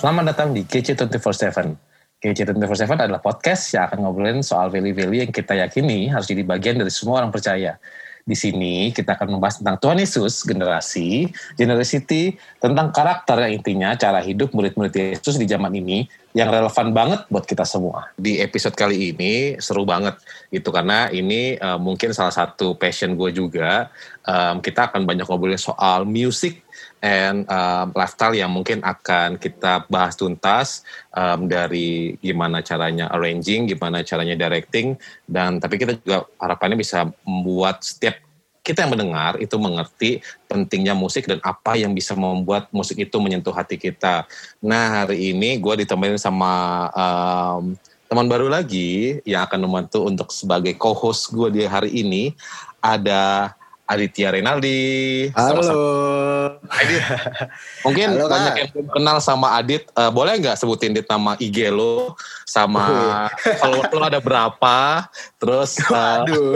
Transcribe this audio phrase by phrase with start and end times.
[0.00, 1.76] Selamat datang di GC 24/7.
[2.24, 6.80] GC 24/7 adalah podcast yang akan ngobrolin soal value-value yang kita yakini harus jadi bagian
[6.80, 7.76] dari semua orang percaya.
[8.24, 14.24] Di sini kita akan membahas tentang Tuhan Yesus, generasi, generosity, tentang karakter yang intinya cara
[14.24, 18.08] hidup murid-murid Yesus di zaman ini yang relevan banget buat kita semua.
[18.16, 20.16] Di episode kali ini seru banget
[20.48, 23.92] gitu karena ini uh, mungkin salah satu passion gue juga.
[24.24, 26.64] Um, kita akan banyak ngobrolin soal music
[27.00, 30.84] and um, lifestyle yang mungkin akan kita bahas tuntas
[31.16, 37.80] um, dari gimana caranya arranging, gimana caranya directing, dan tapi kita juga harapannya bisa membuat
[37.80, 38.20] setiap
[38.60, 40.10] kita yang mendengar itu mengerti
[40.44, 44.28] pentingnya musik dan apa yang bisa membuat musik itu menyentuh hati kita.
[44.60, 47.74] Nah hari ini gue ditemenin sama um,
[48.10, 52.36] teman baru lagi yang akan membantu untuk sebagai co-host gue di hari ini
[52.82, 53.54] ada
[53.90, 55.26] Aditya Renaldi.
[55.34, 56.54] Halo.
[56.70, 57.02] Adit.
[57.84, 59.90] Mungkin Halo, banyak yang belum kenal sama Adit.
[59.98, 62.14] Uh, boleh nggak sebutin dit nama IG lo
[62.46, 63.26] sama
[63.58, 65.10] kalau lo ada berapa?
[65.42, 66.54] Terus uh, Aduh.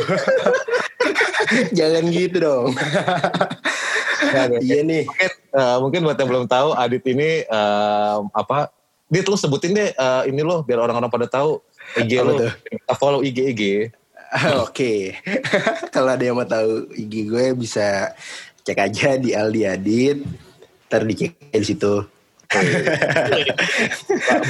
[1.79, 2.71] Jangan gitu dong.
[4.63, 5.03] iya nih.
[5.03, 8.71] mungkin uh, mungkin buat yang belum tahu Adit ini uh, apa?
[9.11, 11.59] Dit lo sebutin deh uh, ini lo biar orang-orang pada tahu
[11.99, 12.39] IG lo.
[12.95, 13.63] follow IG IG.
[14.67, 15.15] Oke.
[15.95, 18.11] Kalau ada yang mau tahu IG gue bisa
[18.67, 20.19] cek aja di Aldi Adit.
[20.91, 21.95] Ntar dicek di situ.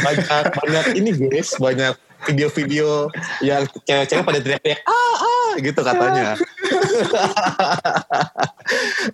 [0.05, 1.97] banyak banyak ini guys banyak
[2.29, 3.09] video-video
[3.41, 6.37] yang cewek-cewek pada teriak-teriak ah ah gitu katanya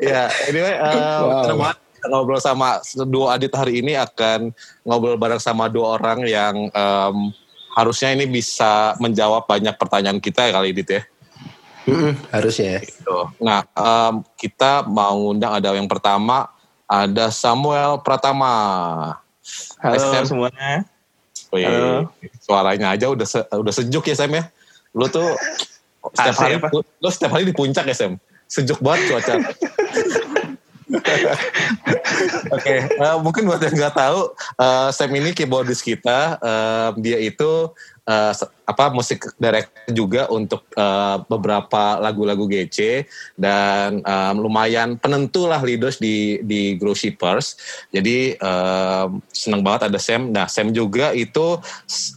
[0.03, 1.71] ya anyway uh, Wow.
[2.11, 4.51] ngobrol sama dua adit hari ini akan
[4.83, 7.17] ngobrol bareng sama dua orang yang em,
[7.73, 11.03] harusnya ini bisa menjawab banyak pertanyaan kita ya kali Dit ya
[11.89, 12.77] Mm-mm, harus ya.
[12.77, 13.19] Gitu.
[13.41, 16.45] Nah, em, kita mau ngundang ada yang pertama
[16.85, 18.53] ada Samuel Pratama.
[19.81, 20.29] Halo SM.
[20.29, 20.85] semuanya.
[21.51, 22.13] Wih, Halo.
[22.39, 24.45] suaranya aja udah se- udah sejuk ya Sam ya.
[24.93, 25.25] Lu tuh
[26.15, 26.69] setiap hari apa?
[26.69, 28.21] lu setiap hari di puncak ya Sam.
[28.45, 29.35] Sejuk banget cuaca.
[32.57, 34.21] Oke, eh, mungkin buat yang nggak tahu,
[34.59, 36.39] eh, Sam ini keyboardist kita.
[36.43, 37.71] eh, dia itu
[38.35, 43.07] se- apa musik director juga untuk eh, beberapa lagu-lagu GC
[43.39, 47.55] dan em, lumayan penentu lah leaders di di Grow Shippers.
[47.95, 50.31] Jadi em, senang banget ada Sam.
[50.31, 51.59] Nah, Sam juga itu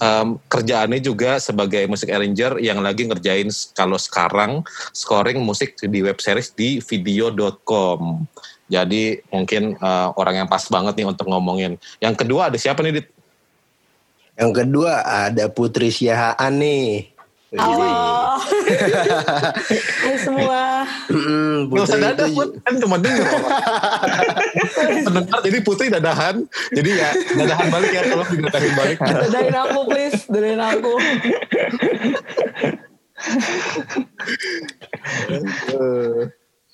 [0.01, 6.17] em, kerjaannya juga sebagai musik arranger yang lagi ngerjain kalau sekarang scoring musik di web
[6.17, 8.25] series di video.com.
[8.71, 11.75] Jadi mungkin eh, orang yang pas banget nih untuk ngomongin.
[11.99, 13.07] Yang kedua ada siapa nih Dit?
[14.33, 17.13] Yang kedua ada Putri Siahaan nih.
[17.53, 17.85] Halo.
[20.01, 20.89] Hai semua.
[21.05, 23.25] Mm, Gak usah Putri dadah itu Put, kan cuma denger
[25.05, 26.35] Pendengar jadi Putri dadahan
[26.73, 30.93] Jadi ya dadahan balik ya Tolong didadahin balik Dadain aku please, dadain aku.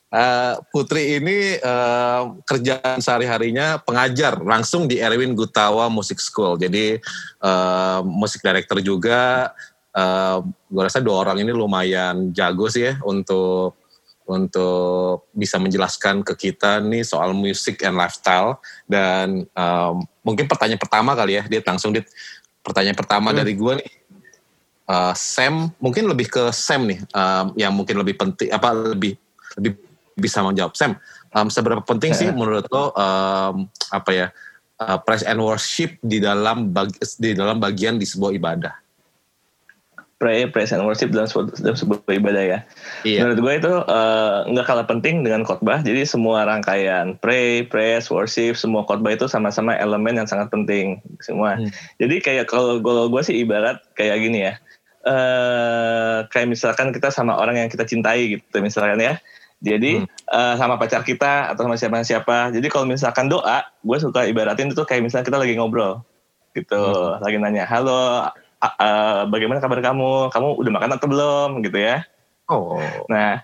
[0.09, 6.57] Eh, Putri ini eh, kerjaan sehari-harinya pengajar langsung di Erwin Gutawa Music School.
[6.57, 6.97] Jadi
[7.37, 9.53] eh, musik director juga.
[9.93, 13.77] Eh, gue rasa dua orang ini lumayan jago sih ya untuk
[14.29, 18.57] untuk bisa menjelaskan ke kita nih soal musik and lifestyle.
[18.89, 19.91] Dan eh,
[20.25, 22.09] mungkin pertanyaan pertama kali ya, dia langsung dit.
[22.65, 23.91] Pertanyaan pertama dari gue nih,
[24.89, 29.13] eh, Sam mungkin lebih ke Sam nih, eh, yang mungkin lebih penting apa lebih
[29.57, 29.88] lebih
[30.19, 30.99] bisa menjawab Sam.
[31.29, 34.27] em, seberapa penting sih menurut lo em, apa ya
[34.79, 38.73] eh, praise and worship di dalam bag- di dalam bagian di sebuah ibadah?
[40.19, 42.59] Pray, praise and worship dalam sebuah, dalam sebuah ibadah ya.
[43.07, 43.23] Iya.
[43.23, 45.79] Menurut gue itu eh, nggak kalah penting dengan khotbah.
[45.79, 51.55] Jadi semua rangkaian pray, praise, worship, semua khotbah itu sama-sama elemen yang sangat penting semua.
[51.55, 51.71] Hmm.
[52.03, 54.53] Jadi kayak kalau kalau gue sih ibarat kayak gini ya.
[55.07, 59.15] eh kayak misalkan kita sama orang yang kita cintai gitu misalkan ya.
[59.59, 62.55] Jadi eh, sama pacar kita atau sama siapa-siapa.
[62.55, 65.99] Jadi kalau misalkan doa, gue suka ibaratin itu kayak misalnya kita lagi ngobrol
[66.55, 66.81] gitu,
[67.21, 68.25] lagi nanya, halo,
[68.59, 70.31] a- bagaimana kabar kamu?
[70.31, 71.49] Kamu udah makan atau belum?
[71.61, 72.07] Gitu ya.
[72.49, 72.81] Oh.
[73.05, 73.37] Nah,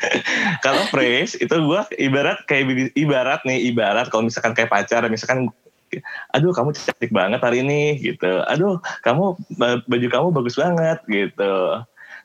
[0.64, 5.48] kalau praise itu gue ibarat kayak ibarat nih ibarat kalau misalkan kayak pacar, misalkan,
[6.36, 11.80] aduh kamu cantik banget hari ini gitu, aduh kamu ba- baju kamu bagus banget gitu.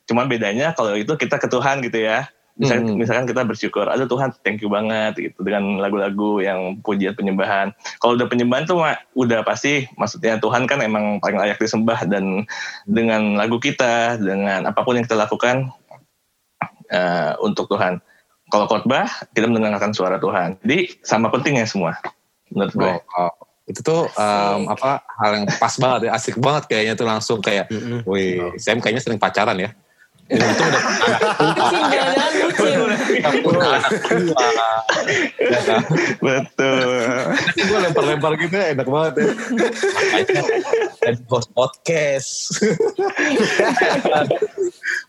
[0.07, 2.27] Cuman bedanya kalau itu kita ke Tuhan gitu ya.
[2.57, 2.97] Misalkan, Hmm.
[2.97, 7.69] misalkan kita bersyukur, aduh Tuhan thank you banget gitu dengan lagu-lagu yang pujian penyembahan.
[8.01, 12.49] Kalau udah penyembahan tuh mah, udah pasti maksudnya Tuhan kan emang paling layak disembah dan
[12.89, 15.69] dengan lagu kita, dengan apa pun yang kita lakukan
[16.89, 18.01] eh, untuk Tuhan.
[18.49, 19.05] Kalau khotbah
[19.37, 20.57] kita mendengarkan suara Tuhan.
[20.65, 21.93] Jadi sama pentingnya semua
[22.49, 22.93] menurut gue.
[23.13, 23.33] Oh, oh.
[23.67, 27.67] itu tuh um, apa hal yang pas banget ya asik banget kayaknya tuh langsung kayak
[28.07, 29.75] wih Sam kayaknya sering pacaran ya
[30.27, 30.83] itu tuh udah
[31.37, 32.31] Bucin, jangan-jangan
[34.35, 34.81] anak
[35.37, 35.81] ya kan
[36.19, 36.87] Betul.
[37.31, 39.27] Nanti gue lempar-lempar gitu ya, enak banget ya.
[41.03, 42.29] Jadi host podcast.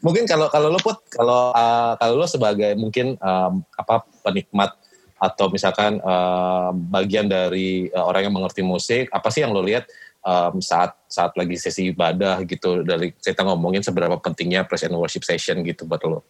[0.05, 4.79] mungkin kalau kalau lo put kalau uh, kalau lo sebagai mungkin um, apa penikmat
[5.19, 9.91] atau misalkan um, bagian dari uh, orang yang mengerti musik, apa sih yang lo lihat
[10.29, 15.25] um, saat saat lagi sesi ibadah gitu dari kita ngomongin seberapa pentingnya praise and worship
[15.25, 16.21] session gitu buat lo.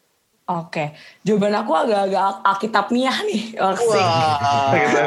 [0.49, 0.97] Oke,
[1.29, 3.53] jawaban aku agak-agak alkitabiah nih.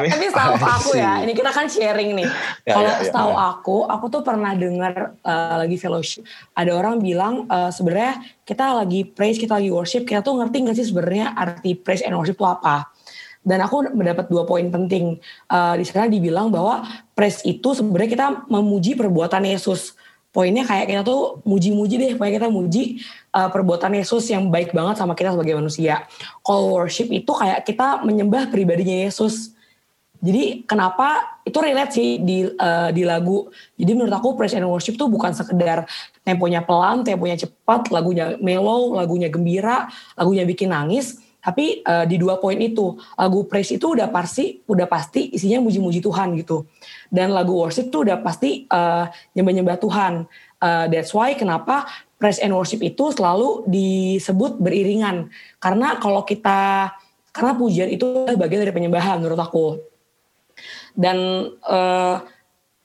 [0.06, 0.12] Nih.
[0.14, 2.30] Tapi setahu aku ya, ini kita kan sharing nih.
[2.62, 3.42] Ya, Kalau ya, ya, setahu ya.
[3.50, 6.30] aku, aku tuh pernah dengar uh, lagi fellowship.
[6.54, 10.78] Ada orang bilang uh, sebenarnya kita lagi praise, kita lagi worship, kita tuh ngerti nggak
[10.78, 12.94] sih sebenarnya arti praise and worship itu apa?
[13.42, 15.18] Dan aku mendapat dua poin penting.
[15.50, 16.86] Uh, di sana dibilang bahwa
[17.18, 19.98] praise itu sebenarnya kita memuji perbuatan Yesus.
[20.32, 22.84] Poinnya kayak kita tuh muji-muji deh, pokoknya kita muji
[23.36, 26.08] uh, perbuatan Yesus yang baik banget sama kita sebagai manusia.
[26.46, 29.52] Kalau worship itu kayak kita menyembah pribadinya Yesus.
[30.22, 33.50] Jadi kenapa itu relate sih di eh, di lagu.
[33.74, 35.90] Jadi menurut aku praise and worship tuh bukan sekedar
[36.22, 41.18] temponya pelan, temponya cepat, lagunya mellow, lagunya gembira, lagunya bikin nangis.
[41.42, 46.00] Tapi eh, di dua poin itu lagu praise itu udah pasti udah pasti isinya muji-muji
[46.00, 46.70] Tuhan gitu.
[47.10, 49.06] Dan lagu worship tuh udah pasti eh,
[49.36, 50.14] nyembah-nyembah Tuhan.
[50.62, 51.90] Eh, that's why kenapa
[52.22, 55.34] praise and worship itu selalu disebut beriringan.
[55.58, 56.94] Karena kalau kita
[57.34, 59.92] karena pujian itu bagian dari penyembahan menurut aku
[60.96, 61.18] dan
[61.56, 62.16] eh,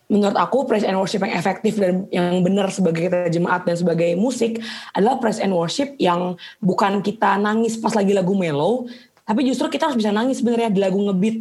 [0.06, 4.14] menurut aku praise and worship yang efektif dan yang benar sebagai kita jemaat dan sebagai
[4.14, 4.62] musik
[4.94, 8.86] adalah praise and worship yang bukan kita nangis pas lagi lagu mellow
[9.26, 11.36] tapi justru kita harus bisa nangis sebenarnya di lagu ngebeat.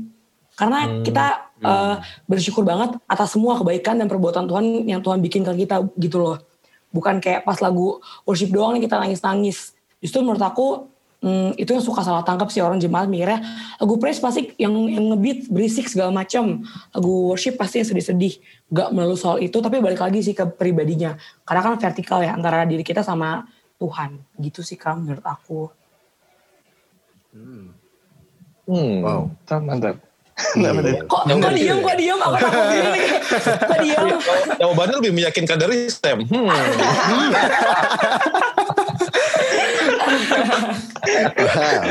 [0.57, 1.95] Karena kita eh,
[2.25, 6.41] bersyukur banget atas semua kebaikan dan perbuatan Tuhan yang Tuhan bikin ke kita gitu loh.
[6.89, 9.77] Bukan kayak pas lagu worship doang nih kita nangis-nangis.
[10.01, 10.89] Justru menurut aku
[11.25, 13.41] Hmm, itu yang suka salah tangkap sih orang jemaat mikirnya
[13.81, 16.61] lagu praise pasti yang yang ngebeat berisik segala macam
[16.93, 18.37] lagu worship pasti yang sedih-sedih
[18.69, 22.61] gak melulu soal itu tapi balik lagi sih ke pribadinya karena kan vertikal ya antara
[22.69, 23.41] diri kita sama
[23.81, 25.73] Tuhan gitu sih kan menurut aku
[28.65, 29.01] Hmm.
[29.01, 29.29] Wow.
[29.49, 29.95] Mantap, mantap.
[30.55, 30.71] Iya.
[31.07, 33.03] kok kok diem kok diem aku takut diri
[33.43, 34.05] kok diem
[34.61, 36.21] Jawabannya lebih meyakinkan dari Sam.
[36.27, 36.49] Hmm.
[40.95, 41.81] Wow.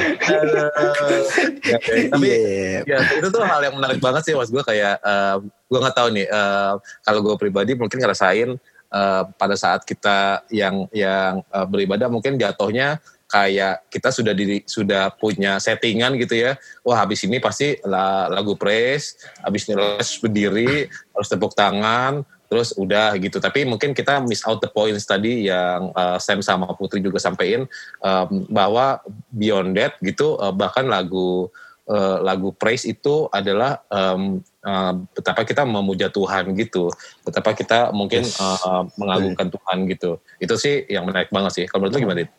[2.15, 2.81] Tapi Iya.
[2.89, 6.09] ya itu tuh hal yang menarik banget sih mas gue kayak eh, gue nggak tahu
[6.15, 6.73] nih eh,
[7.05, 8.51] kalau gue pribadi mungkin ngerasain
[8.91, 15.11] eh, pada saat kita yang yang eh, beribadah mungkin jatuhnya kayak kita sudah diri sudah
[15.17, 16.55] punya settingan gitu ya
[16.85, 22.77] wah habis ini pasti la- lagu praise habis ini harus berdiri harus tepuk tangan terus
[22.77, 23.41] udah gitu.
[23.41, 27.65] Tapi mungkin kita miss out the points tadi yang eh, Sam sama Putri juga sampein
[28.01, 29.01] em, bahwa
[29.33, 31.49] beyond that gitu eh, bahkan lagu
[31.89, 36.93] eh, lagu praise itu adalah em, eh, betapa kita memuja Tuhan gitu.
[37.25, 38.37] Betapa kita mungkin Yes.
[38.39, 40.21] eh, mengagungkan Tuhan gitu.
[40.39, 41.65] Itu sih yang menarik banget sih.
[41.67, 42.31] Kalau menurut lu gimana Dit?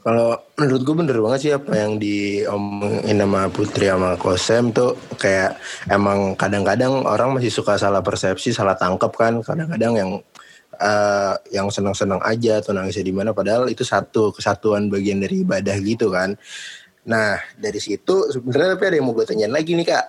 [0.00, 5.60] Kalau menurut gue bener banget sih apa yang diomongin sama Putri sama Kosem tuh kayak
[5.92, 9.44] emang kadang-kadang orang masih suka salah persepsi, salah tangkap kan.
[9.44, 10.10] Kadang-kadang yang
[10.80, 15.76] eh, yang senang-senang aja atau nangisnya di mana padahal itu satu kesatuan bagian dari ibadah
[15.84, 16.32] gitu kan.
[17.04, 20.06] Nah dari situ sebenarnya tapi ada yang mau gue tanyain lagi nih kak.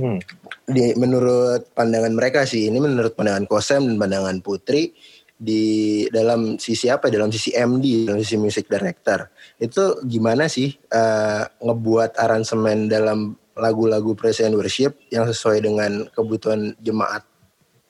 [0.00, 0.18] Hmm.
[0.66, 4.96] Di, menurut pandangan mereka sih ini menurut pandangan Kosem dan pandangan Putri
[5.36, 7.12] di dalam sisi apa?
[7.12, 9.28] Dalam sisi MD dalam sisi music director.
[9.60, 16.76] Itu gimana sih eh, ngebuat aransemen dalam lagu-lagu praise and worship yang sesuai dengan kebutuhan
[16.80, 17.24] jemaat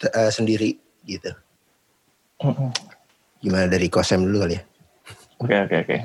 [0.02, 1.30] eh, sendiri gitu?
[3.42, 4.62] Gimana dari Kosem dulu kali ya?
[5.42, 5.96] Oke oke oke.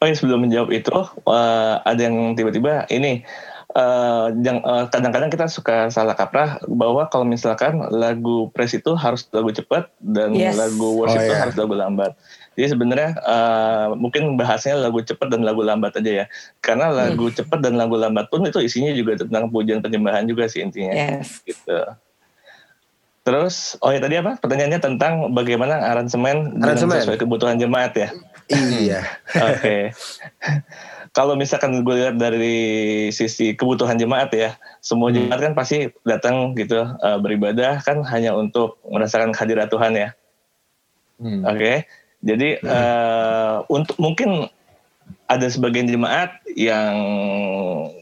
[0.00, 0.96] Oh ya sebelum menjawab itu
[1.28, 3.24] eh, ada yang tiba-tiba ini
[3.70, 9.26] eh, yang eh, kadang-kadang kita suka salah kaprah bahwa kalau misalkan lagu praise itu harus
[9.30, 10.54] lagu cepat dan Yes.
[10.54, 11.40] lagu worship Oh, itu iya.
[11.40, 12.12] harus lagu lambat.
[12.54, 16.26] Jadi sebenarnya eh, mungkin bahasnya lagu cepat dan lagu lambat aja ya.
[16.58, 20.60] Karena lagu cepat dan lagu lambat pun itu isinya juga tentang pujian penyembahan juga sih
[20.60, 21.78] intinya yes gitu.
[23.20, 24.40] Terus, oh ya tadi apa?
[24.40, 27.04] Pertanyaannya tentang bagaimana aransemen, dengan Aransemen.
[27.04, 28.08] sesuai kebutuhan jemaat ya.
[28.50, 29.04] iya
[29.36, 29.92] Oke.
[31.10, 36.86] Kalau misalkan gue lihat dari sisi kebutuhan jemaat ya, semua jemaat kan pasti datang gitu
[36.86, 40.08] eh, beribadah kan hanya untuk merasakan kehadiran Tuhan ya.
[41.18, 41.42] Hmm.
[41.42, 41.90] Oke.
[42.22, 44.46] Jadi eh, untuk mungkin
[45.26, 46.94] ada sebagian jemaat yang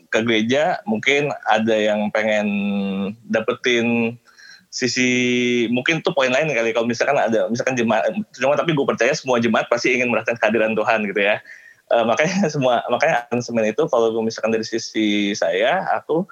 [0.08, 2.48] ke gereja mungkin ada yang pengen
[3.28, 4.16] dapetin
[4.68, 5.08] sisi
[5.72, 8.04] mungkin tuh poin lain kali kalau misalkan ada misalkan jemaat
[8.36, 11.40] cuma tapi gue percaya semua jemaat pasti ingin merasakan kehadiran Tuhan gitu ya
[11.92, 16.24] uh, makanya semua makanya aransemen itu kalau misalkan dari sisi saya aku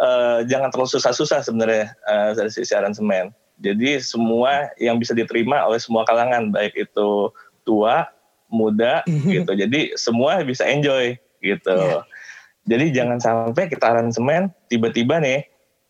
[0.00, 5.78] uh, jangan terlalu susah-susah sebenarnya uh, dari sisi aransemen jadi semua yang bisa diterima oleh
[5.78, 7.30] semua kalangan baik itu
[7.62, 8.10] tua
[8.50, 9.52] muda gitu.
[9.54, 11.74] Jadi semua bisa enjoy gitu.
[11.74, 12.06] Yeah.
[12.62, 15.42] jadi jangan sampai kita aransemen tiba-tiba nih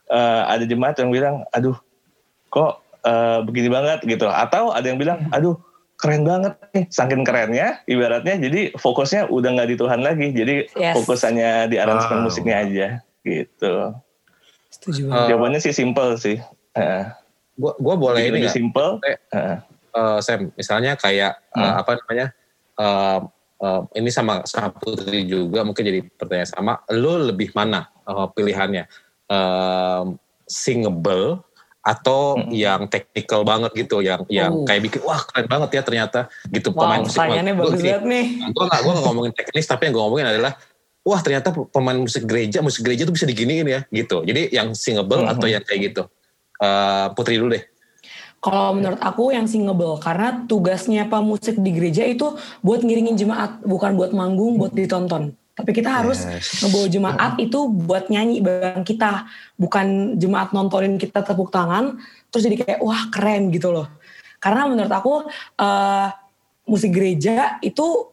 [0.09, 1.77] uh, ada jemaat yang bilang aduh
[2.49, 4.29] kok uh, begini banget gitu.
[4.29, 5.57] Atau ada yang bilang aduh
[6.03, 6.85] keren banget nih.
[6.91, 10.29] Saking kerennya ibaratnya jadi fokusnya udah nggak di Tuhan lagi.
[10.35, 10.95] Jadi yes.
[10.99, 12.27] fokusannya di aransemen wow.
[12.27, 12.87] musiknya aja
[13.23, 13.95] gitu.
[14.75, 16.43] Setuju banget uh, jawabannya sih simple sih.
[16.75, 17.07] Uh,
[17.55, 18.99] gua gua boleh ini lebih simple.
[19.31, 19.63] Uh,
[19.95, 22.27] uh, Sam misalnya kayak uh, uh, apa namanya?
[22.75, 23.21] Uh,
[23.63, 28.91] uh, ini sama sama Putri juga mungkin jadi pertanyaan sama lo lebih mana uh, pilihannya?
[29.31, 30.19] Uh,
[30.51, 31.41] singable
[31.83, 32.55] atau hmm.
[32.55, 34.67] yang technical banget gitu yang yang uh.
[34.67, 36.21] kayak bikin wah keren banget ya ternyata.
[36.47, 38.27] Gitu wow, pemain musik bagus banget nih.
[38.55, 40.53] Gue gak gue gak ngomongin teknis tapi yang gue ngomongin adalah
[41.03, 43.81] wah ternyata pemain musik gereja musik gereja tuh bisa diginiin ya.
[43.91, 44.23] Gitu.
[44.23, 45.33] Jadi yang singable hmm.
[45.35, 46.03] atau yang kayak gitu.
[46.63, 47.65] Uh, Putri dulu deh.
[48.43, 53.95] Kalau menurut aku yang singable karena tugasnya pemusik di gereja itu buat ngiringin jemaat bukan
[53.95, 56.65] buat manggung buat ditonton tapi kita harus yes.
[56.65, 59.29] ngebawa jemaat itu buat nyanyi bareng kita,
[59.61, 62.01] bukan jemaat nontonin kita tepuk tangan,
[62.33, 63.89] terus jadi kayak wah keren gitu loh.
[64.41, 65.29] Karena menurut aku
[65.61, 66.09] uh,
[66.65, 68.13] musik gereja itu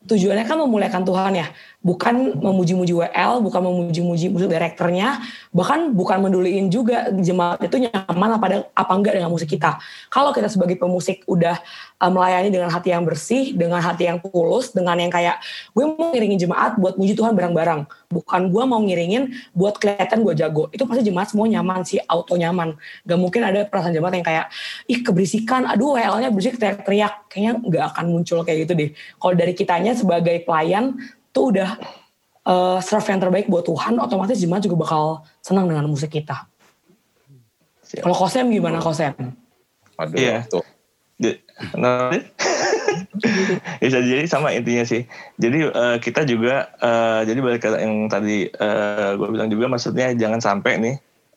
[0.00, 1.46] tujuannya kan memuliakan Tuhan ya
[1.80, 5.16] bukan memuji-muji WL, bukan memuji-muji musik direkturnya,
[5.48, 9.80] bahkan bukan menduliin juga jemaat itu nyaman apa apa enggak dengan musik kita.
[10.12, 11.56] Kalau kita sebagai pemusik udah
[11.96, 15.40] uh, melayani dengan hati yang bersih, dengan hati yang tulus, dengan yang kayak
[15.72, 20.36] gue mau ngiringin jemaat buat muji Tuhan bareng-bareng, bukan gue mau ngiringin buat kelihatan gue
[20.36, 20.68] jago.
[20.76, 22.76] Itu pasti jemaat semua nyaman sih, auto nyaman.
[23.08, 24.46] Gak mungkin ada perasaan jemaat yang kayak
[24.84, 27.32] ih keberisikan, aduh WL-nya berisik teriak-teriak.
[27.32, 28.90] Kayaknya nggak akan muncul kayak gitu deh.
[29.16, 30.98] Kalau dari kitanya sebagai pelayan
[31.30, 31.78] tuh udah
[32.46, 35.04] uh, serve yang terbaik buat Tuhan, otomatis jemaat juga bakal
[35.42, 36.46] senang dengan musik kita.
[37.90, 39.14] Kalau Kosem gimana Kosem?
[39.98, 40.46] Aduh, iya.
[40.46, 40.62] tuh.
[41.76, 42.08] Nah,
[43.82, 45.04] bisa jadi sama intinya sih.
[45.36, 50.14] Jadi uh, kita juga, uh, jadi balik ke yang tadi uh, gue bilang juga, maksudnya
[50.14, 50.94] jangan sampai nih,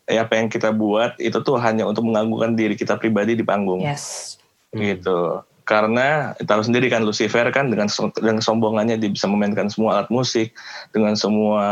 [0.08, 3.82] ya apa yang kita buat itu tuh hanya untuk mengganggukan diri kita pribadi di panggung.
[3.82, 4.38] Yes.
[4.72, 7.88] Gitu karena tahu sendiri kan Lucifer kan dengan
[8.20, 10.52] dengan sombongannya dia bisa memainkan semua alat musik
[10.92, 11.64] dengan semua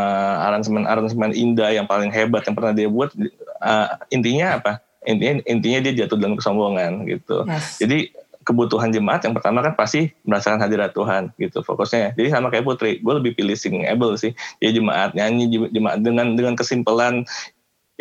[0.49, 3.13] aransemen-aransemen indah yang paling hebat yang pernah dia buat
[3.61, 4.73] uh, intinya apa?
[5.05, 7.45] Intinya intinya dia jatuh dalam kesombongan gitu.
[7.45, 7.85] Yes.
[7.85, 8.09] jadi
[8.43, 12.19] kebutuhan jemaat yang pertama kan pasti merasakan hadirat Tuhan gitu fokusnya.
[12.19, 13.55] Jadi sama kayak Putri gue lebih pilih
[13.87, 14.35] able sih.
[14.59, 17.23] Ya jemaat nyanyi jemaat dengan dengan kesimpulan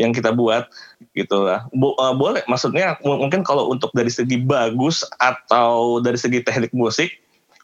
[0.02, 0.66] yang kita buat
[1.14, 1.70] gitu lah.
[1.70, 7.14] Bo, uh, boleh, maksudnya mungkin kalau untuk dari segi bagus atau dari segi teknik musik,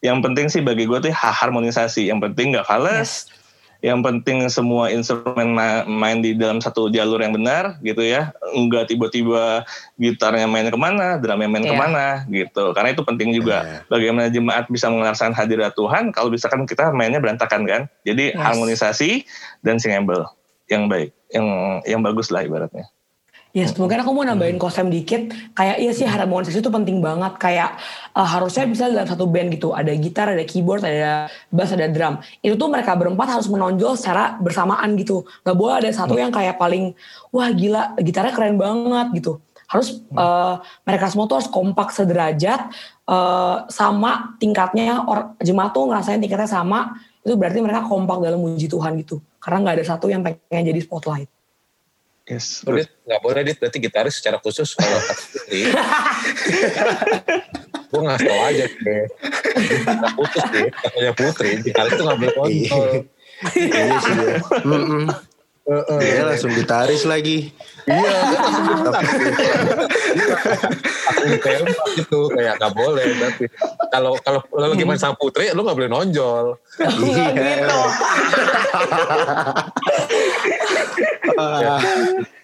[0.05, 2.13] yang penting sih bagi gue tuh harmonisasi.
[2.13, 3.11] Yang penting nggak fals, yes.
[3.81, 5.57] yang penting semua instrumen
[5.89, 8.29] main di dalam satu jalur yang benar gitu ya.
[8.53, 9.65] Enggak tiba-tiba
[9.97, 11.73] gitarnya main ke mana, drumnya main yeah.
[11.73, 12.75] ke mana gitu.
[12.77, 13.65] Karena itu penting juga.
[13.65, 13.81] Yeah.
[13.89, 17.81] Bagaimana jemaat bisa mengerasakan hadirat Tuhan kalau misalkan kita mainnya berantakan kan.
[18.05, 18.37] Jadi yes.
[18.37, 19.25] harmonisasi
[19.65, 20.36] dan singable
[20.67, 21.47] yang baik, yang
[21.87, 22.87] yang bagus lah ibaratnya.
[23.55, 25.33] Yes, mungkin aku mau nambahin kosem dikit.
[25.57, 27.41] Kayak iya sih harmonisasi itu penting banget.
[27.41, 27.81] Kayak
[28.13, 29.73] uh, harusnya bisa dalam satu band gitu.
[29.73, 32.21] Ada gitar, ada keyboard, ada bass, ada drum.
[32.45, 35.25] Itu tuh mereka berempat harus menonjol secara bersamaan gitu.
[35.41, 36.93] Gak boleh ada satu yang kayak paling,
[37.33, 39.41] wah gila gitarnya keren banget gitu.
[39.65, 42.69] Harus uh, mereka semua tuh harus kompak sederajat,
[43.09, 45.01] uh, sama tingkatnya.
[45.07, 46.93] Or, jemaat tuh ngerasain tingkatnya sama.
[47.25, 49.17] Itu berarti mereka kompak dalam muji Tuhan gitu.
[49.47, 51.31] Karena nggak ada satu yang pengen jadi spotlight.
[52.27, 52.67] Yes.
[52.67, 55.71] Oh, nggak boleh dit berarti gitaris secara khusus kalau Putri.
[57.87, 59.03] gue nggak tahu aja deh.
[59.87, 60.67] Gak putus deh.
[60.67, 62.91] Katanya Putri, gitaris itu nggak boleh kontrol.
[63.55, 64.35] Iya sih ya.
[65.67, 67.51] Uh, uh, dia langsung gitaris lagi.
[67.83, 69.67] Iya, dia langsung gitaris.
[71.11, 73.03] Aku tembak gitu, kayak gak boleh.
[73.19, 73.45] Tapi
[73.91, 76.55] kalau kalau lo lagi main sama putri, lo gak boleh nonjol.
[76.79, 77.27] Iya.
[77.35, 77.79] gitu.
[81.35, 81.79] Uh,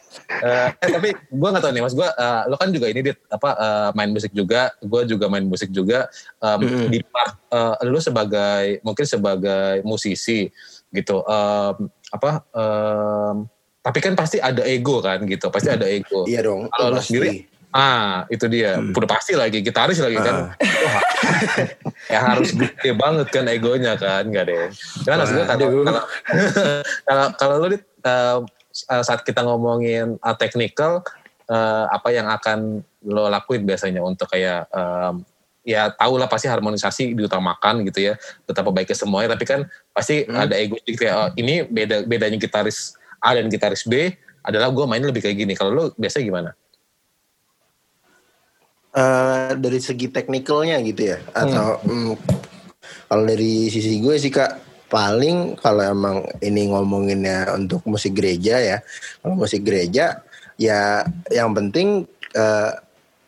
[0.43, 3.49] eh, tapi gue gak tau nih mas gue uh, lo kan juga ini dit apa
[3.55, 6.11] uh, main musik juga gue juga main musik juga
[6.43, 6.87] um, mm.
[6.91, 10.51] di part uh, lo sebagai mungkin sebagai musisi
[10.93, 13.49] gitu um, apa um,
[13.83, 16.23] tapi kan pasti ada ego kan gitu pasti ada ego.
[16.23, 17.51] Iya dong kalau lo sendiri?
[17.75, 18.79] Ah itu dia.
[18.79, 18.95] Hmm.
[18.95, 20.35] udah pasti lagi gitaris lagi kan.
[20.35, 20.49] Ah.
[20.87, 21.03] wah.
[22.07, 24.71] Yang harus gede banget kan egonya kan nggak deh.
[25.03, 26.01] Kan maksudnya kalau kalau
[27.09, 28.39] kalau kalau lu uh,
[29.03, 31.03] saat kita ngomongin uh, technical
[31.51, 35.27] uh, apa yang akan lo lakuin biasanya untuk kayak um,
[35.63, 39.59] ya tahu lah pasti harmonisasi diutamakan gitu ya betapa baiknya semuanya tapi kan
[39.95, 40.35] pasti hmm.
[40.35, 44.11] ada ego gitu kayak oh, ini beda bedanya gitaris A dan gitaris B
[44.43, 46.51] adalah gue main lebih kayak gini kalau lo biasa gimana?
[48.93, 52.13] Uh, dari segi teknikalnya gitu ya atau hmm.
[52.13, 52.13] hmm,
[53.09, 58.77] kalau dari sisi gue sih kak paling kalau emang ini ngomonginnya untuk musik gereja ya
[59.25, 60.21] kalau musik gereja
[60.61, 61.01] ya
[61.33, 62.05] yang penting
[62.37, 62.82] uh,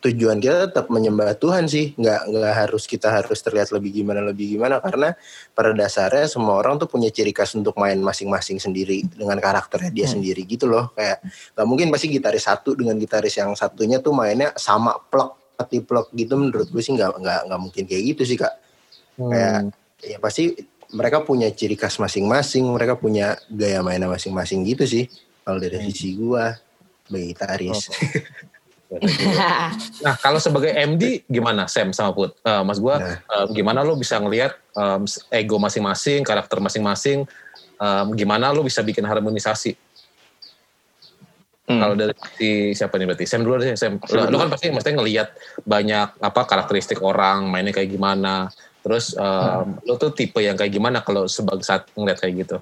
[0.06, 4.54] tujuan kita tetap menyembah Tuhan sih nggak nggak harus kita harus terlihat lebih gimana lebih
[4.54, 5.18] gimana karena
[5.52, 10.06] pada dasarnya semua orang tuh punya ciri khas untuk main masing-masing sendiri dengan karakternya dia
[10.06, 10.14] hmm.
[10.14, 11.26] sendiri gitu loh kayak
[11.58, 16.14] nggak mungkin pasti gitaris satu dengan gitaris yang satunya tuh mainnya sama plok hati plok
[16.14, 18.54] gitu menurut gue sih nggak nggak nggak mungkin kayak gitu sih kak
[19.18, 19.30] hmm.
[19.32, 19.60] kayak
[20.06, 20.54] ya pasti
[20.94, 25.04] mereka punya ciri khas masing-masing mereka punya gaya mainnya masing-masing gitu sih
[25.42, 25.86] kalau dari hmm.
[25.90, 26.44] sisi gue
[27.06, 27.94] sebagai gitaris oh.
[30.04, 32.38] nah kalau sebagai MD gimana Sam sama Put?
[32.46, 33.18] Uh, mas gue nah.
[33.26, 35.02] uh, gimana lo bisa ngelihat um,
[35.34, 37.26] ego masing-masing, karakter masing-masing,
[37.82, 39.74] um, gimana lo bisa bikin harmonisasi?
[41.66, 41.82] Hmm.
[41.82, 43.26] Kalau dari si siapa nih berarti?
[43.26, 43.98] Sam dulu deh Sam.
[44.14, 45.34] Lo, lo kan pasti mesti ngelihat
[45.66, 48.46] banyak apa karakteristik orang mainnya kayak gimana.
[48.86, 49.82] Terus um, hmm.
[49.82, 52.56] lo tuh tipe yang kayak gimana kalau sebagai saat ngeliat kayak gitu?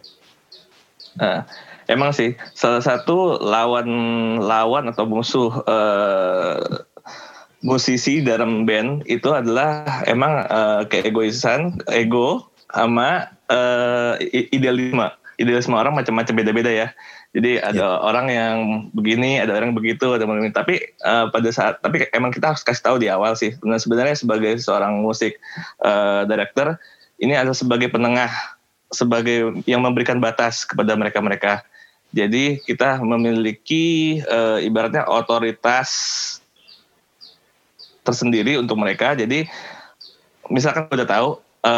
[1.21, 1.45] Uh,
[1.87, 3.89] Emang sih salah satu lawan
[4.41, 6.85] lawan atau musuh uh,
[7.65, 14.21] musisi dalam band itu adalah emang uh, keegoisan, ego sama uh,
[14.53, 15.09] idealisme.
[15.35, 16.89] Idealisme orang macam-macam beda-beda ya.
[17.35, 17.99] Jadi ada yeah.
[18.07, 18.57] orang yang
[18.95, 20.55] begini, ada orang begitu, ada orang begini.
[20.55, 23.51] Tapi uh, pada saat, tapi emang kita harus kasih tahu di awal sih.
[23.67, 25.43] Nah, sebenarnya sebagai seorang musik
[25.83, 26.79] uh, director,
[27.19, 28.31] ini adalah sebagai penengah,
[28.95, 31.67] sebagai yang memberikan batas kepada mereka-mereka.
[32.15, 35.91] Jadi kita memiliki e, ibaratnya otoritas
[38.07, 39.19] tersendiri untuk mereka.
[39.19, 39.51] Jadi
[40.47, 41.29] misalkan udah tahu
[41.67, 41.75] e,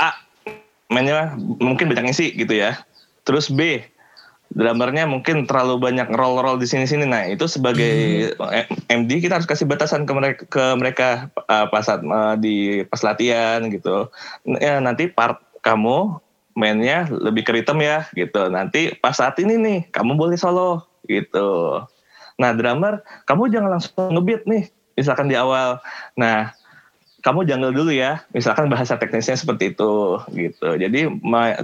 [0.00, 0.10] A
[0.88, 2.80] mainnya mungkin banyak ngisi gitu ya.
[3.28, 3.84] Terus B
[4.50, 7.06] drummernya mungkin terlalu banyak roll-roll di sini-sini.
[7.06, 7.94] Nah itu sebagai
[8.34, 8.90] hmm.
[8.90, 11.08] MD kita harus kasih batasan ke mereka, ke mereka
[11.46, 14.10] uh, pas saat uh, di pas latihan gitu.
[14.58, 16.18] Ya nanti part kamu
[16.60, 18.52] mainnya lebih ke rhythm ya gitu.
[18.52, 21.80] Nanti pas saat ini nih kamu boleh solo gitu.
[22.36, 24.68] Nah drummer kamu jangan langsung ngebeat nih
[25.00, 25.80] misalkan di awal.
[26.20, 26.52] Nah
[27.24, 30.68] kamu jangan dulu ya misalkan bahasa teknisnya seperti itu gitu.
[30.76, 31.08] Jadi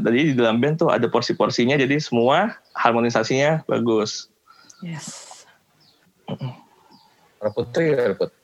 [0.00, 4.32] tadi di dalam band tuh ada porsi-porsinya jadi semua harmonisasinya bagus.
[4.80, 5.44] Yes.
[7.52, 8.35] Putri ya Putri.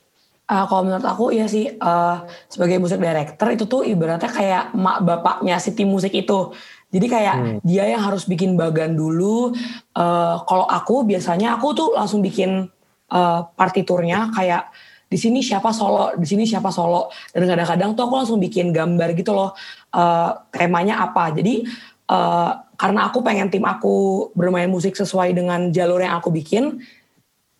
[0.52, 5.00] Uh, kalau menurut aku ya sih uh, sebagai musik director itu tuh ibaratnya kayak mak
[5.00, 6.52] bapaknya si tim musik itu.
[6.92, 7.58] Jadi kayak hmm.
[7.64, 9.56] dia yang harus bikin bagan dulu.
[9.96, 12.68] Uh, kalau aku biasanya aku tuh langsung bikin
[13.08, 14.68] uh, partiturnya kayak
[15.08, 17.08] di sini siapa solo, di sini siapa solo.
[17.32, 19.56] Dan kadang-kadang tuh aku langsung bikin gambar gitu loh
[19.96, 21.32] uh, temanya apa.
[21.32, 21.64] Jadi
[22.12, 26.76] uh, karena aku pengen tim aku bermain musik sesuai dengan jalur yang aku bikin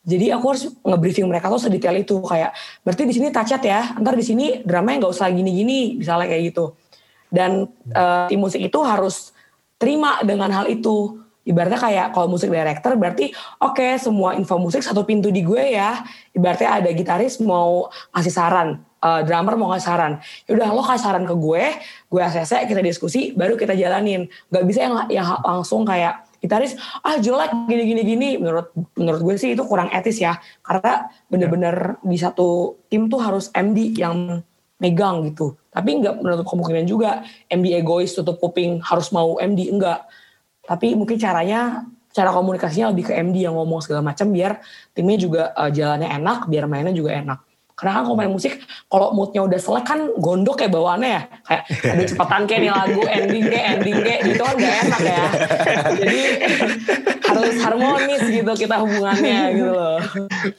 [0.03, 2.51] jadi aku harus nge-briefing mereka tuh sedetail itu kayak
[2.83, 6.75] berarti di sini tacet ya, ntar di sini dramanya nggak usah gini-gini, misalnya kayak gitu.
[7.31, 9.31] Dan uh, tim musik itu harus
[9.79, 11.23] terima dengan hal itu.
[11.43, 15.75] Ibaratnya kayak kalau musik director berarti oke okay, semua info musik satu pintu di gue
[15.75, 16.03] ya.
[16.35, 20.13] Ibaratnya ada gitaris mau ngasih saran, uh, drummer mau ngasih saran.
[20.51, 21.65] Ya udah lo kasih saran ke gue,
[22.11, 24.27] gue ACC, kita diskusi, baru kita jalanin.
[24.51, 26.75] Gak bisa yang, yang langsung kayak gitaris
[27.07, 28.29] ah jelek gini gini gini.
[28.43, 33.49] Menurut menurut gue sih itu kurang etis ya karena bener-bener di satu tim tuh harus
[33.55, 34.43] MD yang
[34.83, 35.55] megang gitu.
[35.71, 40.03] Tapi nggak menutup kemungkinan juga MD egois tutup kuping harus mau MD enggak.
[40.67, 44.61] Tapi mungkin caranya cara komunikasinya lebih ke MD yang ngomong segala macam biar
[44.93, 47.41] timnya juga uh, jalannya enak biar mainnya juga enak
[47.83, 51.23] karena kan kalau main musik, kalau moodnya udah selek kan gondok kayak bawaannya ya.
[51.43, 55.25] Kayak ada cepetan kayak nih lagu, ending kayak, ending kayak gitu kan gak enak ya.
[55.99, 56.21] Jadi
[57.27, 59.99] harus harmonis gitu kita hubungannya gitu loh.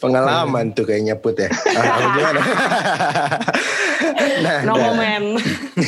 [0.04, 1.48] Pengalaman tuh kayaknya Put ya.
[1.48, 2.36] Ah,
[4.44, 5.28] nah, no nah, comment.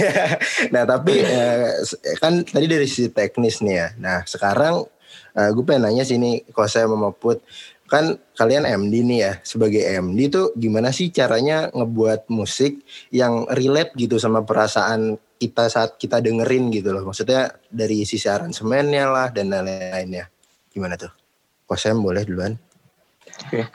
[0.73, 1.83] nah tapi eh,
[2.23, 3.87] kan tadi dari sisi teknis nih ya.
[3.99, 4.87] Nah sekarang
[5.35, 7.43] uh, gue pengen nanya sini kalau saya mau Put
[7.85, 12.81] kan kalian MD nih ya sebagai MD tuh gimana sih caranya ngebuat musik
[13.13, 17.05] yang relate gitu sama perasaan kita saat kita dengerin gitu loh?
[17.05, 20.25] Maksudnya dari sisi aransemennya lah dan lain-lainnya.
[20.73, 21.11] Gimana tuh?
[21.69, 22.57] Kosem boleh duluan?
[23.45, 23.69] Oke.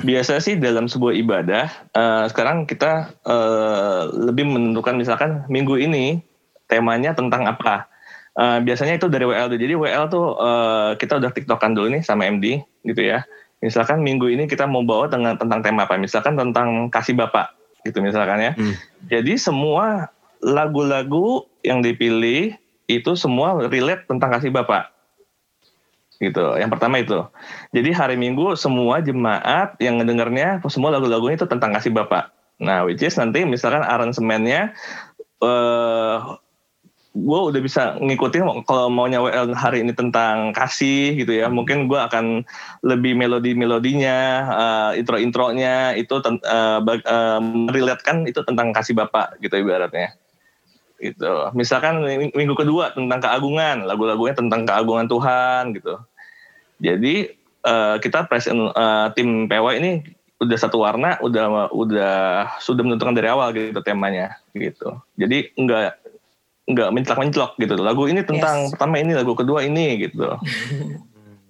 [0.00, 6.24] Biasa sih dalam sebuah ibadah uh, sekarang kita uh, lebih menentukan misalkan minggu ini
[6.64, 7.84] temanya tentang apa.
[8.32, 12.24] Uh, biasanya itu dari WL Jadi WL tuh uh, kita udah tiktokan dulu nih sama
[12.24, 13.26] MD gitu ya.
[13.60, 16.00] Misalkan minggu ini kita mau bawa dengan tentang tema apa?
[16.00, 17.52] Misalkan tentang kasih bapak
[17.84, 18.52] gitu misalkan ya.
[18.56, 18.76] Hmm.
[19.08, 22.56] Jadi semua lagu-lagu yang dipilih
[22.88, 24.92] itu semua relate tentang kasih bapak
[26.20, 26.60] gitu.
[26.60, 27.18] Yang pertama itu.
[27.72, 32.30] Jadi hari Minggu semua jemaat yang ngedengarnya semua lagu-lagunya itu tentang kasih Bapak.
[32.60, 34.76] Nah, which is nanti misalkan aransemennya
[35.40, 36.36] uh,
[37.10, 41.98] gue udah bisa ngikutin kalau maunya WL hari ini tentang kasih gitu ya mungkin gue
[41.98, 42.46] akan
[42.86, 47.40] lebih melodi melodinya uh, intro intronya itu uh, uh,
[47.74, 50.14] relate kan itu tentang kasih bapak gitu ibaratnya.
[51.02, 51.32] Gitu.
[51.56, 55.98] Misalkan minggu kedua tentang keagungan lagu-lagunya tentang keagungan Tuhan gitu.
[56.78, 57.34] Jadi
[57.66, 59.90] uh, kita present uh, tim PW ini
[60.40, 62.16] udah satu warna, udah udah
[62.64, 64.96] sudah menentukan dari awal gitu temanya gitu.
[65.20, 65.99] Jadi enggak
[66.70, 67.74] enggak mencelak-mencelok gitu.
[67.78, 68.70] Lagu ini tentang yes.
[68.74, 70.26] pertama ini, lagu kedua ini gitu.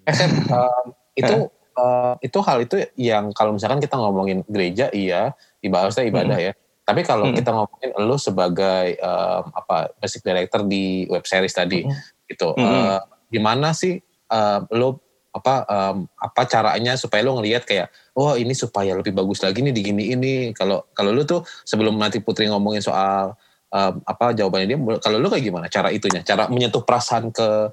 [0.08, 0.82] SM uh,
[1.14, 6.46] itu uh, itu hal itu yang kalau misalkan kita ngomongin gereja iya ibadah ibadah hmm.
[6.50, 6.52] ya.
[6.84, 7.36] Tapi kalau hmm.
[7.38, 12.26] kita ngomongin lo sebagai uh, apa basic director di web series tadi hmm.
[12.26, 12.66] gitu, hmm.
[12.66, 12.98] uh,
[13.30, 14.00] gimana sih
[14.32, 14.98] uh, lo
[15.30, 17.86] apa um, apa caranya supaya lo ngelihat kayak
[18.18, 21.94] oh ini supaya lebih bagus lagi nih di gini ini kalau kalau lo tuh sebelum
[21.94, 23.38] nanti Putri ngomongin soal
[23.70, 27.70] um, apa jawabannya dia kalau lo kayak gimana cara itunya cara menyentuh perasaan ke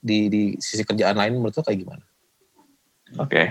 [0.00, 2.04] di di sisi kerjaan lain menurut lo kayak gimana?
[3.18, 3.46] Oke okay.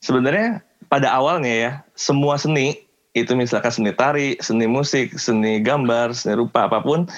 [0.00, 2.86] sebenarnya pada awalnya ya semua seni
[3.16, 7.08] itu misalkan seni tari, seni musik, seni gambar, seni rupa apa pun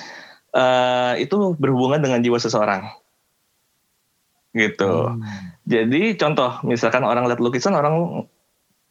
[0.55, 2.87] uh, itu berhubungan dengan jiwa seseorang
[4.57, 5.13] gitu.
[5.13, 5.23] Hmm.
[5.69, 8.25] Jadi contoh misalkan orang lihat lukisan orang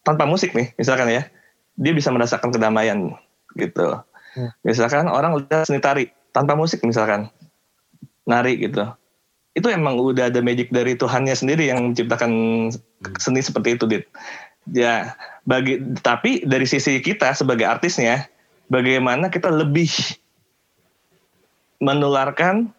[0.05, 1.25] tanpa musik nih misalkan ya
[1.77, 3.17] dia bisa merasakan kedamaian
[3.57, 3.87] gitu.
[4.63, 7.31] Misalkan orang lihat seni tari tanpa musik misalkan
[8.27, 8.85] nari gitu.
[9.57, 12.31] Itu emang udah ada magic dari Tuhannya sendiri yang menciptakan
[12.69, 13.17] hmm.
[13.17, 14.05] seni seperti itu, Dit.
[14.69, 15.15] Ya,
[15.47, 18.27] bagi tapi dari sisi kita sebagai artisnya,
[18.69, 19.89] bagaimana kita lebih
[21.79, 22.69] menularkan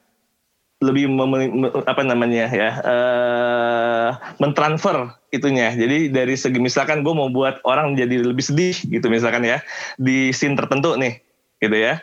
[0.79, 7.59] lebih mem, apa namanya ya uh, mentransfer itunya jadi dari segi misalkan gue mau buat
[7.67, 9.59] orang jadi lebih sedih gitu misalkan ya
[9.99, 11.19] di scene tertentu nih
[11.63, 12.01] gitu ya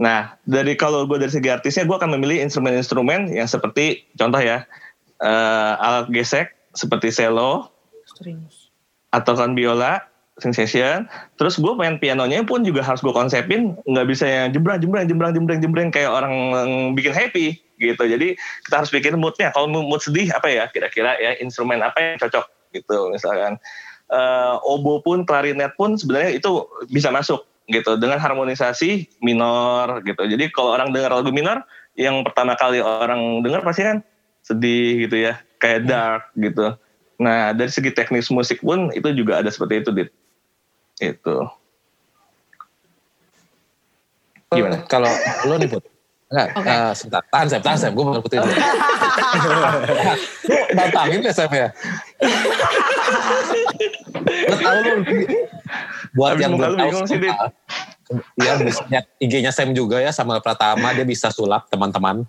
[0.00, 4.64] nah dari kalau gue dari segi artisnya gue akan memilih instrumen-instrumen yang seperti contoh ya
[5.20, 7.68] uh, alat gesek seperti cello
[9.12, 10.00] atau kan biola
[10.40, 11.04] sensation
[11.36, 15.32] terus gue main pianonya pun juga harus gue konsepin nggak bisa yang jembrang jembrang jembrang
[15.36, 16.32] jembrang jembrang kayak orang
[16.96, 18.04] bikin happy gitu.
[18.04, 18.36] Jadi
[18.68, 19.50] kita harus bikin moodnya.
[19.50, 23.56] Kalau mood sedih apa ya kira-kira ya instrumen apa yang cocok gitu misalkan.
[24.10, 30.26] Uh, obo pun, klarinet pun sebenarnya itu bisa masuk gitu dengan harmonisasi minor gitu.
[30.26, 31.62] Jadi kalau orang dengar lagu minor,
[31.94, 34.02] yang pertama kali orang dengar pasti kan
[34.42, 35.88] sedih gitu ya, kayak hmm.
[35.88, 36.66] dark gitu.
[37.20, 40.10] Nah dari segi teknis musik pun itu juga ada seperti itu, dit.
[41.00, 41.48] Itu.
[44.50, 44.82] Gimana?
[44.90, 45.10] Kalau
[45.46, 45.70] lo nih,
[46.30, 46.70] Enggak, okay.
[46.70, 47.22] uh, sebentar.
[47.26, 47.90] Tahan Sam, tahan Sam.
[47.90, 48.54] Gue mau putih dulu.
[48.54, 49.62] lu
[50.78, 51.68] nantangin ya Sam ya?
[54.30, 54.94] lu tahu lu
[56.14, 56.90] buat Habis yang belum tahu
[58.42, 62.22] Ya bisa lihat IG-nya Sam juga ya sama Pratama dia bisa sulap teman-teman.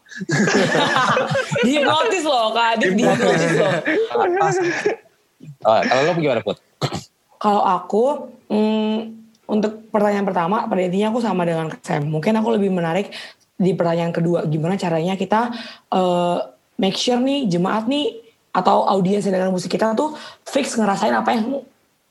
[1.66, 3.74] di notis loh kak, di notis loh.
[5.66, 6.58] Oh, kalau lo gimana Put?
[7.42, 8.98] Kalau aku, hmm,
[9.50, 12.10] untuk pertanyaan pertama, pada intinya aku sama dengan Sam.
[12.10, 13.10] Mungkin aku lebih menarik
[13.62, 15.54] di pertanyaan kedua gimana caranya kita
[15.93, 16.41] uh,
[16.82, 18.17] make sure nih jemaat nih
[18.52, 21.62] atau audiens yang dengar musik kita tuh fix ngerasain apa yang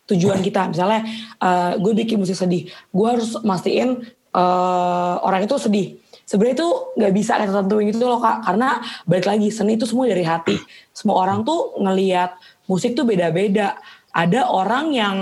[0.09, 0.71] tujuan kita.
[0.71, 1.05] Misalnya
[1.43, 5.99] uh, gue bikin musik sedih gue harus mastiin uh, orang itu sedih.
[6.25, 10.07] Sebenarnya itu nggak bisa kita tentuin gitu loh kak karena balik lagi seni itu semua
[10.07, 10.57] dari hati.
[10.95, 12.39] Semua orang tuh ngelihat
[12.71, 13.75] musik tuh beda-beda.
[14.15, 15.17] Ada orang yang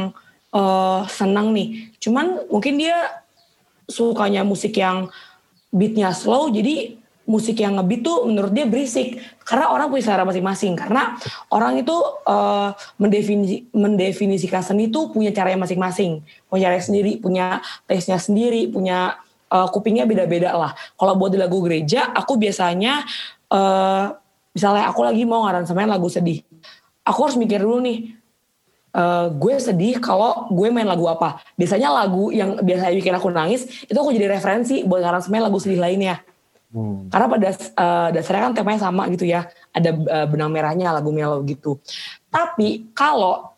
[0.52, 3.24] uh, senang nih cuman mungkin dia
[3.88, 5.08] sukanya musik yang
[5.68, 6.96] beatnya slow jadi
[7.28, 9.20] musik yang ngebeat tuh menurut dia berisik.
[9.44, 10.72] Karena orang punya selera masing-masing.
[10.80, 11.12] Karena
[11.52, 11.92] orang itu
[12.24, 16.24] uh, mendefinisi, mendefinisikan seni itu punya cara yang masing-masing.
[16.48, 19.20] Punya cara sendiri punya taste-nya sendiri punya
[19.52, 20.72] uh, kupingnya beda-beda lah.
[20.96, 23.04] Kalau buat di lagu gereja aku biasanya
[23.52, 24.16] uh,
[24.56, 26.40] misalnya aku lagi mau ngaransemen lagu sedih.
[27.04, 28.16] Aku harus mikir dulu nih
[28.98, 31.38] uh, gue sedih kalau gue main lagu apa.
[31.54, 35.78] Biasanya lagu yang biasa bikin aku nangis itu aku jadi referensi buat semen lagu sedih
[35.78, 36.18] lainnya.
[36.68, 37.08] Hmm.
[37.08, 39.46] Karena pada uh, dasarnya kan temanya sama gitu ya.
[39.72, 41.78] Ada uh, benang merahnya lagu melo gitu.
[42.28, 43.54] Tapi kalau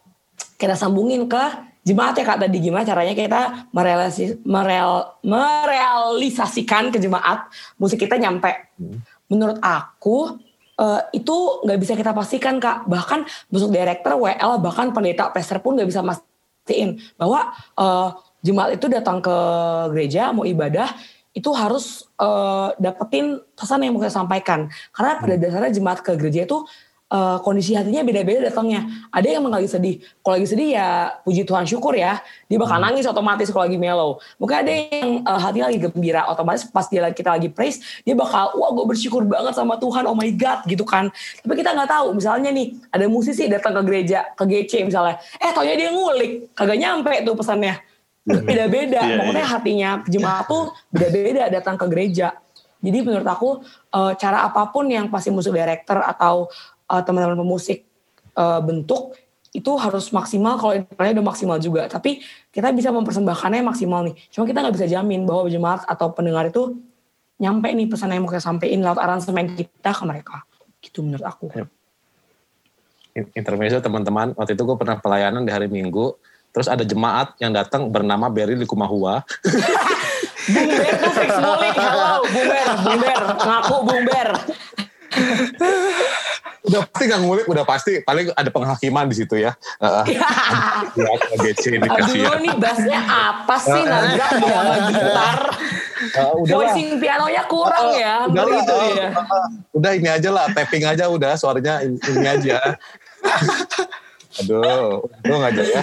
[0.60, 3.40] kita sambungin ke jemaat ya kak tadi gimana caranya kita
[3.72, 7.48] merealisi, mereal, merealisasikan ke jemaat
[7.80, 8.52] musik kita nyampe.
[9.26, 10.36] Menurut aku
[10.80, 12.88] eh, itu nggak bisa kita pastikan kak.
[12.88, 18.08] Bahkan musik director, WL, bahkan pendeta, pastor pun nggak bisa mastiin bahwa eh,
[18.40, 19.36] jemaat itu datang ke
[19.92, 20.88] gereja mau ibadah
[21.30, 24.66] itu harus eh, dapetin pesan yang mau kita sampaikan.
[24.90, 26.64] Karena pada dasarnya jemaat ke gereja itu
[27.10, 28.86] eh, kondisi hatinya beda-beda datangnya.
[29.10, 29.98] Ada yang emang lagi sedih.
[30.22, 32.22] Kalau lagi sedih ya puji Tuhan syukur ya.
[32.46, 34.22] Dia bakal nangis otomatis kalau lagi mellow.
[34.38, 36.22] Mungkin ada yang eh, hatinya lagi gembira.
[36.30, 40.06] Otomatis pas dia kita lagi praise, dia bakal wah gue bersyukur banget sama Tuhan.
[40.06, 41.10] Oh my God gitu kan.
[41.42, 42.06] Tapi kita nggak tahu.
[42.14, 45.18] Misalnya nih ada musisi datang ke gereja, ke GC misalnya.
[45.42, 46.54] Eh taunya dia ngulik.
[46.54, 47.74] Kagak nyampe tuh pesannya.
[48.48, 49.00] Beda-beda.
[49.00, 49.50] Iya, Pokoknya iya.
[49.50, 52.36] hatinya jemaat tuh beda-beda datang ke gereja.
[52.80, 53.60] Jadi menurut aku
[53.92, 56.48] eh, cara apa pun yang pasti musik director atau
[56.90, 57.86] eh, teman-teman pemusik
[58.34, 59.14] eh, bentuk
[59.50, 61.90] itu harus maksimal kalau intronya udah maksimal juga.
[61.90, 62.22] Tapi
[62.54, 64.14] kita bisa mempersembahkannya maksimal nih.
[64.30, 66.78] Cuma kita nggak bisa jamin bahwa jemaat atau pendengar itu
[67.42, 70.36] nyampe nih pesan yang mau kita sampein lewat aransemen kita ke mereka.
[70.78, 71.50] Gitu menurut aku.
[71.50, 71.68] Yep.
[73.34, 76.14] Intermezzo teman-teman, waktu itu gue pernah pelayanan di hari Minggu,
[76.54, 79.26] terus ada jemaat yang datang bernama Berry Likumahua.
[80.50, 81.74] Bumber tuh fix ngulik.
[81.74, 83.20] Halo, Bumber, Bumber.
[83.34, 84.28] Ngaku Bumber.
[86.70, 89.58] udah pasti nggak ngulik, udah pasti paling ada penghakiman di situ ya.
[89.82, 90.30] Uh, ya,
[91.34, 92.30] GC ini kasihan.
[92.30, 95.38] Aduh nih bassnya apa sih nabrak dia sama gitar.
[96.14, 96.54] Uh, udah.
[96.54, 98.14] Voicing pianonya kurang ya.
[98.30, 99.08] Udah uh, ya.
[99.10, 102.56] uh, udah ini aja lah, tapping aja udah, suaranya ini, ini aja.
[104.40, 105.82] Aduh, untung aja ya.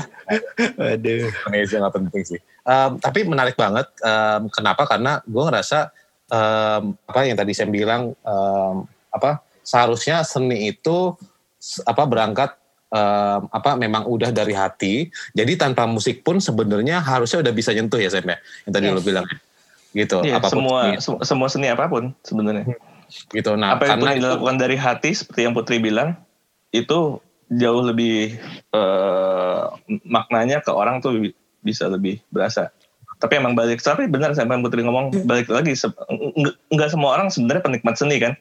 [0.79, 1.27] Waduh.
[1.51, 2.39] Indonesia nggak penting sih.
[2.63, 3.91] Um, tapi menarik banget.
[3.99, 4.87] Um, kenapa?
[4.87, 5.91] Karena gue ngerasa
[6.31, 11.11] um, apa yang tadi saya bilang um, apa seharusnya seni itu
[11.83, 12.55] apa berangkat
[12.87, 15.11] um, apa memang udah dari hati.
[15.35, 18.39] Jadi tanpa musik pun sebenarnya harusnya udah bisa nyentuh ya Sam ya.
[18.63, 18.95] Yang tadi Yes.
[18.95, 19.37] lo bilang ya.
[19.91, 20.17] Gitu.
[20.23, 22.63] Iya, apa pun semua seni, sem- semua seni apa pun sebenarnya.
[23.31, 23.55] gitu.
[23.55, 26.15] Nah, Apa itu yang dilakukan dari hati seperti yang Putri bilang
[26.75, 28.35] itu jauh lebih
[28.71, 29.63] eh,
[30.03, 32.71] maknanya ke orang tuh bi- bisa lebih berasa.
[33.17, 37.31] Tapi emang balik, tapi benar sampai Putri ngomong balik lagi se- nggak nggak semua orang
[37.31, 38.35] sebenarnya penikmat seni kan,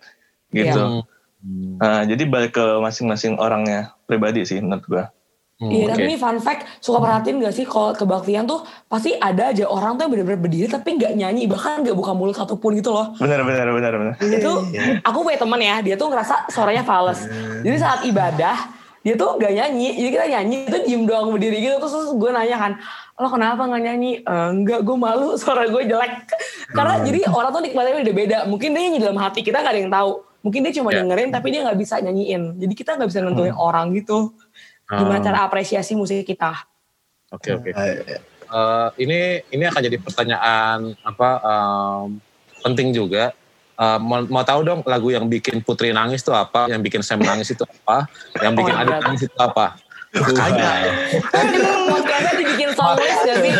[0.52, 1.06] gitu.
[1.46, 1.78] Hmm.
[1.78, 5.04] Nah, jadi balik ke masing-masing orangnya pribadi sih menurut gua.
[5.56, 6.08] Hmm, Iya, tapi oke.
[6.12, 8.60] ini fun fact, suka perhatiin gak sih kalau kebaktian tuh
[8.92, 12.36] pasti ada aja orang tuh yang bener-bener berdiri tapi nggak nyanyi, bahkan nggak buka mulut
[12.36, 13.16] satupun gitu loh.
[13.16, 14.14] Benar, benar, benar, benar.
[14.20, 14.52] Itu
[15.00, 17.24] aku punya temen ya, dia tuh ngerasa suaranya fals.
[17.64, 18.56] Jadi saat ibadah,
[19.00, 21.80] dia tuh nggak nyanyi, jadi kita nyanyi itu diem doang berdiri gitu.
[21.80, 22.72] Terus, terus gue nanya kan,
[23.16, 24.12] lo kenapa nggak nyanyi?
[24.28, 26.26] "Eh, enggak, gue malu suara gue jelek.
[26.68, 28.38] Karena jadi orang tuh nikmatnya beda-beda.
[28.44, 30.20] Mungkin dia nyanyi dalam hati kita nggak ada yang tahu.
[30.46, 31.02] Mungkin dia cuma Ya.
[31.02, 32.54] dengerin tapi dia nggak bisa nyanyiin.
[32.54, 34.30] Jadi kita nggak bisa nentuin orang gitu.
[34.86, 35.24] Gimana Ah.
[35.26, 36.54] cara apresiasi musik kita?
[37.34, 37.74] Oke oke.
[37.74, 39.18] Eh, Eh, ini
[39.50, 42.22] ini akan jadi pertanyaan apa em,
[42.62, 43.34] penting juga.
[43.74, 46.70] Eh, mau, mau tahu dong lagu yang bikin Putri nangis itu apa?
[46.70, 48.06] Yang bikin Sam nangis itu apa?
[48.38, 49.74] Yang bikin Oh Adit nangis itu apa?
[50.14, 50.70] Makanya.
[51.90, 53.52] Podcastnya dibikin songlist gak sih?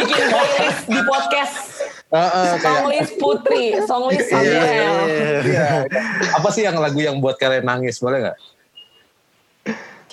[0.00, 1.77] Bikin playlist di podcast.
[2.08, 4.96] Eh, eh, kayak Songlist Putri, songlist Iya, iya, Samuel.
[5.04, 5.38] iya.
[5.44, 5.68] iya.
[6.32, 8.38] apa sih yang lagu yang buat kalian nangis boleh nggak?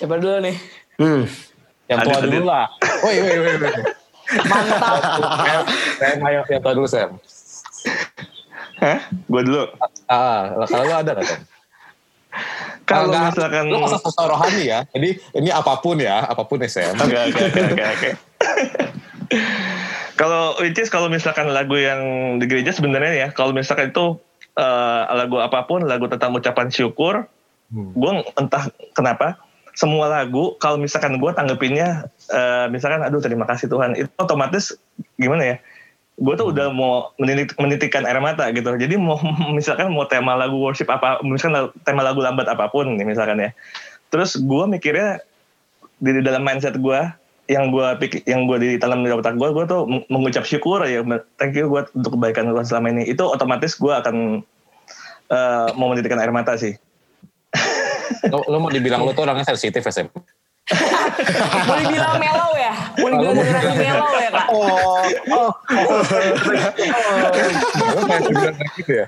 [0.04, 0.56] Coba dulu nih.
[1.00, 1.24] Hmm.
[1.88, 2.68] Yang tua dulu lah.
[3.00, 3.54] Woi woi woi.
[3.64, 3.74] woi.
[4.44, 5.00] Mantap.
[5.40, 5.60] Saya
[5.96, 7.10] saya ayo yang tua dulu Sam.
[8.76, 8.98] Hah?
[9.24, 9.62] Gua dulu.
[10.04, 11.40] Ah, kalau lu ada nggak Sam?
[12.84, 14.84] Kalau misalkan lu usah sosok rohani ya.
[14.92, 16.92] Jadi ini apa pun ya, apa pun ya Sam.
[17.00, 18.10] Oke oke oke.
[20.16, 22.00] Kalau which is kalau misalkan lagu yang
[22.40, 24.16] di gereja sebenarnya ya, kalau misalkan itu
[24.56, 27.28] eh, lagu apa pun, lagu tentang ucapan syukur,
[27.66, 27.90] Hmm.
[27.98, 29.42] gue entah kenapa
[29.74, 34.78] semua lagu kalau misalkan gue tanggepinnya eh, misalkan aduh terima kasih Tuhan itu otomatis
[35.18, 35.56] gimana ya
[36.16, 39.18] gue tuh udah mau menitik, menitikan air mata gitu jadi mau
[39.58, 43.50] misalkan mau tema lagu worship apa misalkan tema lagu lambat apa pun nih misalkan ya
[44.14, 45.18] terus gue mikirnya
[45.98, 47.00] di dalam mindset gue
[47.46, 50.82] yang gue pikir yang gue di dalam di otak gue gue tuh meng- mengucap syukur
[50.82, 51.02] ya
[51.38, 54.42] thank you gue untuk kebaikan Tuhan selama ini itu otomatis gue akan
[55.30, 56.74] eh, mau menitikkan air mata sih
[58.26, 60.10] Lu, lu mau dibilang lu tuh orangnya sensitif ya Sam?
[61.66, 62.72] Mau dibilang mellow ya?
[62.98, 64.46] Mau dibilang beneran mellow ya kak?
[64.50, 64.98] Oh,
[65.30, 66.02] oh, oh.
[68.06, 69.06] Kayak gitu ya?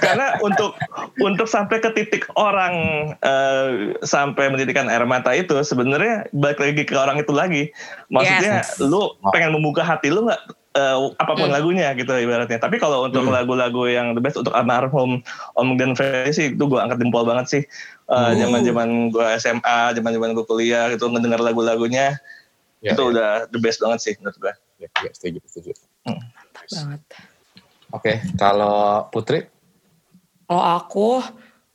[0.00, 0.72] karena untuk
[1.20, 2.74] untuk sampai ke titik orang
[3.20, 7.62] eh, sampai menitikan air mata itu sebenarnya balik lagi ke orang itu lagi
[8.08, 8.78] maksudnya Yes.
[8.78, 10.40] lu pengen membuka hati lu nggak
[10.74, 11.56] uh, apa pun hmm.
[11.56, 12.58] lagunya gitu ibaratnya.
[12.58, 13.34] Tapi kalau untuk hmm.
[13.34, 15.22] lagu-lagu yang the best untuk almarhum
[15.54, 17.62] Om Glenn Fredly sih itu gue angkat jempol banget sih.
[18.10, 22.20] Uh, zaman-zaman gue SMA, zaman-zaman gue kuliah gitu ngedengar lagu-lagunya
[22.84, 23.10] ya, itu ya.
[23.16, 24.54] udah the best banget sih menurut gue.
[24.84, 25.72] Ya, ya setuju, setuju.
[26.04, 26.20] Hmm.
[26.52, 27.02] banget.
[27.94, 29.46] Oke, okay, kalau Putri?
[30.44, 31.22] Kalau aku,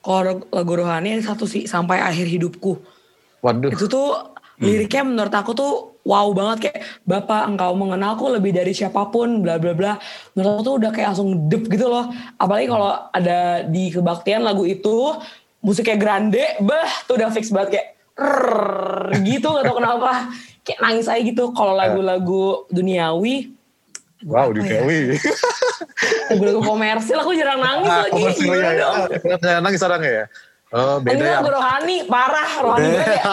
[0.04, 2.78] kalau lagu rohani satu sih sampai akhir hidupku.
[3.40, 3.72] Waduh.
[3.72, 9.14] Itu tuh liriknya menurut aku tuh wow banget kayak bapak engkau mengenalku lebih dari siapa
[9.14, 9.94] pun bla bla bla
[10.34, 12.10] menurut aku tuh udah kayak langsung dep gitu loh
[12.42, 15.14] apalagi kalau ada di kebaktian lagu itu
[15.62, 17.88] musiknya grande bah tuh udah fix banget kayak
[18.20, 20.34] rrr, gitu gak tau kenapa
[20.66, 23.56] kayak nangis aja gitu kalau lagu-lagu duniawi
[24.28, 25.16] Wow, duniawi.
[25.16, 25.32] Ya?
[26.28, 28.20] Lagu-lagu komersil aku jarang nangis ah, lagi.
[28.20, 29.58] Komersil ya, ya.
[29.64, 30.28] Nangis orang ya?
[30.70, 31.50] Oh, beda Enggak, ya.
[31.50, 33.26] rohani, parah rohani gue ya.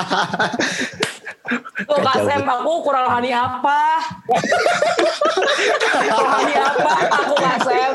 [1.85, 3.81] Tuh Kak Sam, aku kurang rohani apa?
[6.17, 7.93] rohani apa aku Kak Sam?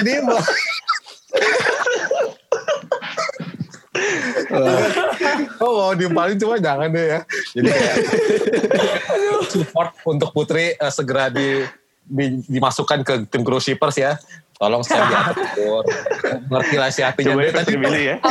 [0.00, 0.40] Jadi mau...
[5.60, 7.20] oh mau diempalin cuma jangan deh ya.
[7.52, 7.96] Jadi kayak
[9.52, 11.68] support untuk Putri uh, segera di,
[12.08, 14.16] di, dimasukkan ke tim Grow Shippers ya
[14.62, 15.82] tolong saya diatur.
[16.46, 18.16] Ngerti lah si hatinya tadi pilih ya.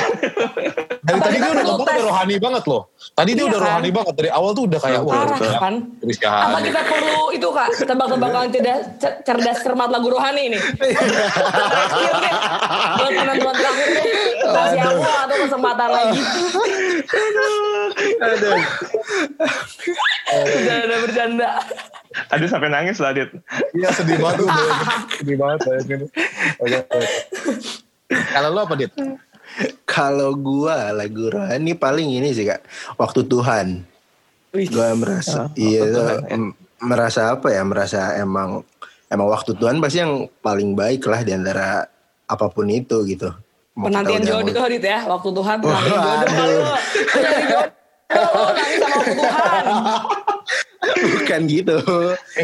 [1.01, 2.93] Dari tadi dia udah ngomong udah rohani banget loh.
[3.17, 3.67] Tadi dia iya udah kan?
[3.67, 4.13] rohani banget.
[4.15, 5.25] Dari awal tuh udah kayak wah
[5.59, 5.75] kan?
[6.21, 7.69] apa kita perlu itu kak?
[7.83, 10.59] Tebak-tebakan tidak cerdas cermat lagu rohani ini?
[13.01, 14.05] Buat penonton terakhir tuh
[14.45, 16.21] kasih aku atau kesempatan lagi?
[18.21, 18.61] Aduh.
[20.31, 21.49] Udah udah bercanda
[22.11, 23.31] Tadi sampai nangis lah, Dit.
[23.71, 24.47] Iya, sedih banget.
[25.19, 25.59] sedih banget.
[28.11, 28.91] Kalau lo apa, Dit?
[29.87, 32.63] Kalau gua lagu rohani paling ini sih, Kak.
[32.99, 33.67] Waktu Tuhan.
[34.51, 36.37] Gua merasa, oh, iya, Tuhan, ya.
[36.83, 37.63] merasa apa ya?
[37.63, 38.67] Merasa emang
[39.07, 41.87] emang waktu Tuhan pasti yang paling baik lah di antara
[42.27, 43.31] apa pun itu gitu.
[43.79, 45.07] Mau penantian jodoh, Dit ya.
[45.07, 46.27] Waktu Tuhan penantian oh, jodoh.
[46.27, 46.63] Aduh.
[48.51, 49.63] nangis sama waktu Tuhan.
[51.21, 51.77] Bukan gitu.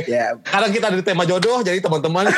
[0.05, 0.37] ya.
[0.45, 2.29] Karena kita ada tema jodoh, jadi teman-teman.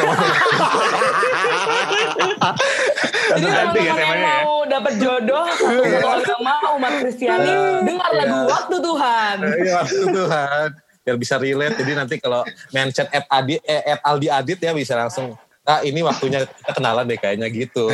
[3.35, 8.47] jadi kalau ya, mau dapat jodoh, kalau agama umat Kristiani, dengar lagu iya.
[8.47, 9.35] Waktu Tuhan.
[9.43, 10.67] Iya, Waktu Tuhan.
[11.03, 11.75] Biar bisa relate.
[11.83, 15.35] Jadi nanti kalau mention at, Adi, eh, at Aldi Adit ya bisa langsung
[15.69, 17.93] ah ini waktunya kita kenalan deh kayaknya gitu.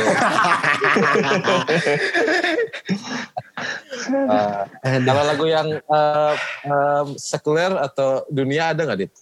[4.10, 4.64] uh,
[5.08, 6.34] kalau lagu yang uh,
[6.66, 9.12] uh, sekuler atau dunia ada nggak dit?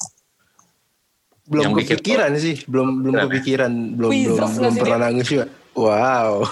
[1.44, 5.46] Belum yang kepikiran bikin, sih, belum belum kepikiran, belum belum belum pernah nangis juga.
[5.74, 6.46] Wow.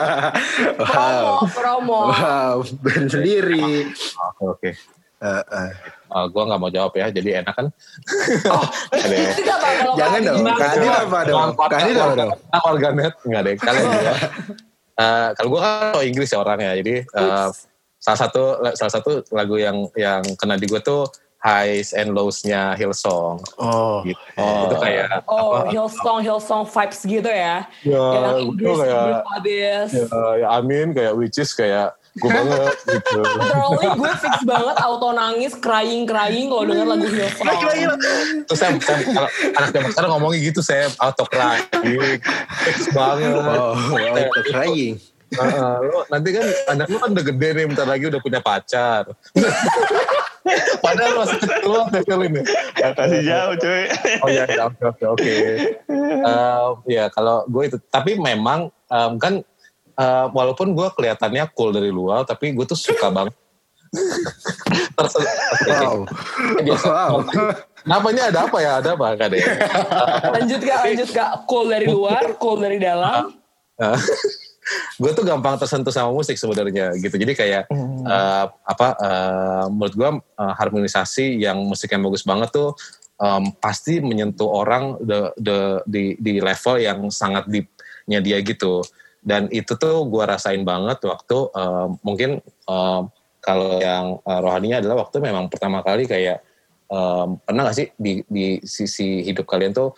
[0.80, 1.44] wow.
[1.44, 2.00] Promo, promo.
[2.10, 2.56] Wow,
[3.12, 3.92] sendiri.
[4.40, 4.56] Oke.
[4.56, 4.72] Okay.
[5.20, 5.70] Uh, uh.
[6.14, 7.66] Uh, gue gak mau jawab ya, jadi enak kan?
[8.46, 8.66] oh,
[9.98, 11.50] Jangan dong, Kadi apa dong?
[11.58, 12.30] Kadi apa dong?
[12.54, 14.14] Warganet, enggak deh, kalian juga.
[14.94, 17.50] Uh, kalau gue kan tau Inggris ya orangnya, jadi uh,
[17.98, 18.42] salah satu
[18.78, 21.08] salah satu lagu yang yang kena di gue tuh
[21.44, 23.36] highs and lows-nya Hillsong.
[23.60, 24.00] Oh.
[24.00, 24.16] Gitu.
[24.40, 24.64] Oh.
[24.64, 27.68] Itu kayak Oh, apa, Hillsong Hillsong vibes gitu ya.
[27.84, 29.20] Ya, yang Inggris kayak,
[29.92, 33.18] Ya, ya amin kayak which is kayak gue banget gitu.
[33.26, 38.46] Literally gue fix banget auto nangis, crying crying kalau denger lagu Hillsong.
[38.46, 42.22] Terus saya, saya kalau anak zaman sekarang ngomongnya gitu saya auto crying,
[42.62, 43.34] fix banget.
[43.34, 44.94] Oh, auto crying.
[45.34, 49.10] Uh, lo, nanti kan anak lu kan udah gede nih, bentar lagi udah punya pacar.
[50.84, 52.42] Padahal masih kecil banget ya ini.
[52.76, 53.82] Ya, kasih jauh cuy.
[54.20, 55.34] Oh iya, iya oke oke oke.
[56.86, 59.42] Ya kalau gue itu, tapi memang um, kan
[59.98, 63.34] uh, walaupun gue kelihatannya cool dari luar tapi gue tuh suka banget
[65.70, 66.10] wow.
[66.82, 67.14] wow.
[67.84, 68.80] Kenapa ini ada apa ya?
[68.80, 69.44] Ada apa kak deh?
[70.34, 71.30] lanjut kak, lanjut kak.
[71.44, 73.38] Cool dari luar, cool dari dalam.
[75.02, 77.14] gue tuh gampang tersentuh sama musik sebenarnya gitu.
[77.14, 78.02] Jadi kayak hmm.
[78.08, 78.88] uh, apa?
[78.98, 82.72] Uh, menurut gue uh, harmonisasi yang musik yang bagus banget tuh
[83.20, 88.82] um, pasti menyentuh orang the, the, di, di level yang sangat deepnya dia gitu
[89.24, 93.08] dan itu tuh gue rasain banget waktu uh, mungkin uh,
[93.40, 96.44] kalau yang uh, rohaninya adalah waktu memang pertama kali kayak
[96.92, 99.96] um, pernah gak sih di, di sisi hidup kalian tuh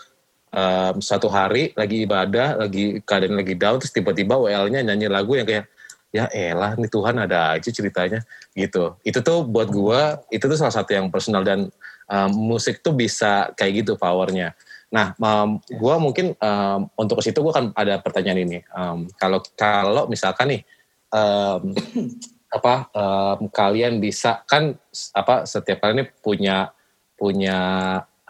[0.54, 5.46] um, suatu hari lagi ibadah lagi keadaan lagi down terus tiba-tiba WL-nya nyanyi lagu yang
[5.46, 5.66] kayak
[6.14, 8.22] ya elah nih Tuhan ada aja ceritanya
[8.56, 8.96] gitu.
[9.04, 10.00] Itu tuh buat gue
[10.32, 11.68] itu tuh salah satu yang personal dan
[12.08, 14.54] um, musik tuh bisa kayak gitu powernya
[14.86, 18.58] Nah, um, gue mungkin um, untuk ke situ gue kan ada pertanyaan ini.
[18.70, 20.62] Um, kalau kalau misalkan nih
[21.10, 21.74] um,
[22.56, 24.78] apa um, kalian bisa kan
[25.12, 26.70] apa setiap kali ini punya
[27.18, 27.60] punya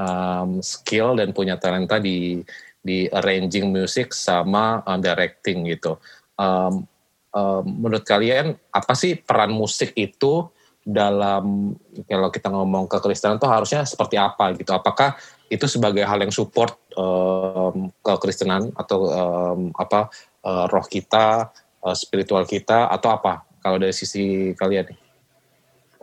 [0.00, 2.40] um, skill dan punya talenta di
[2.80, 6.00] di arranging music sama um, directing gitu.
[6.40, 6.88] Um,
[7.36, 10.48] um, menurut kalian apa sih peran musik itu
[10.86, 11.74] dalam
[12.06, 14.70] kalau kita ngomong ke Kristen itu harusnya seperti apa gitu?
[14.70, 15.18] Apakah
[15.50, 20.06] itu sebagai hal yang support um, ke Kristenan atau um, apa
[20.46, 21.50] uh, roh kita,
[21.82, 23.42] uh, spiritual kita atau apa?
[23.58, 24.98] Kalau dari sisi kalian nih,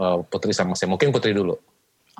[0.03, 0.91] uh, Putri sama saya.
[0.91, 1.55] Mungkin Putri dulu.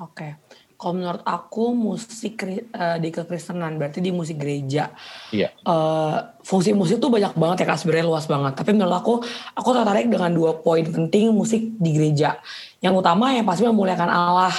[0.00, 0.16] Oke.
[0.16, 0.32] Okay.
[0.74, 4.90] Kalau menurut aku musik uh, di kekristenan berarti di musik gereja.
[5.30, 5.54] Iya.
[5.62, 8.52] Uh, fungsi musik tuh banyak banget ya kak sebenarnya luas banget.
[8.58, 9.14] Tapi menurut aku
[9.54, 12.42] aku tertarik dengan dua poin penting musik di gereja.
[12.82, 14.54] Yang utama yang pasti memuliakan Allah.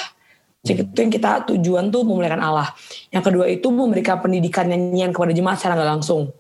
[0.66, 2.74] Musik itu yang kita tujuan tuh memuliakan Allah.
[3.14, 6.34] Yang kedua itu memberikan pendidikan nyanyian kepada jemaat secara nggak langsung.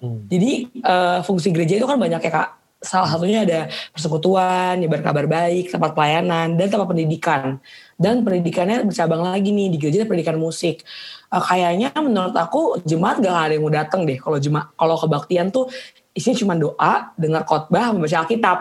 [0.00, 0.24] Hmm.
[0.32, 5.28] Jadi uh, fungsi gereja itu kan banyak ya kak salah satunya ada persekutuan, nyebar kabar
[5.28, 7.60] baik, tempat pelayanan, dan tempat pendidikan.
[8.00, 10.80] Dan pendidikannya bercabang lagi nih, di gereja pendidikan musik.
[11.28, 14.16] Uh, kayaknya menurut aku jemaat gak ada yang mau datang deh.
[14.16, 15.68] Kalau jemaat, kalau kebaktian tuh
[16.16, 18.58] isinya cuma doa, dengar khotbah, membaca Alkitab.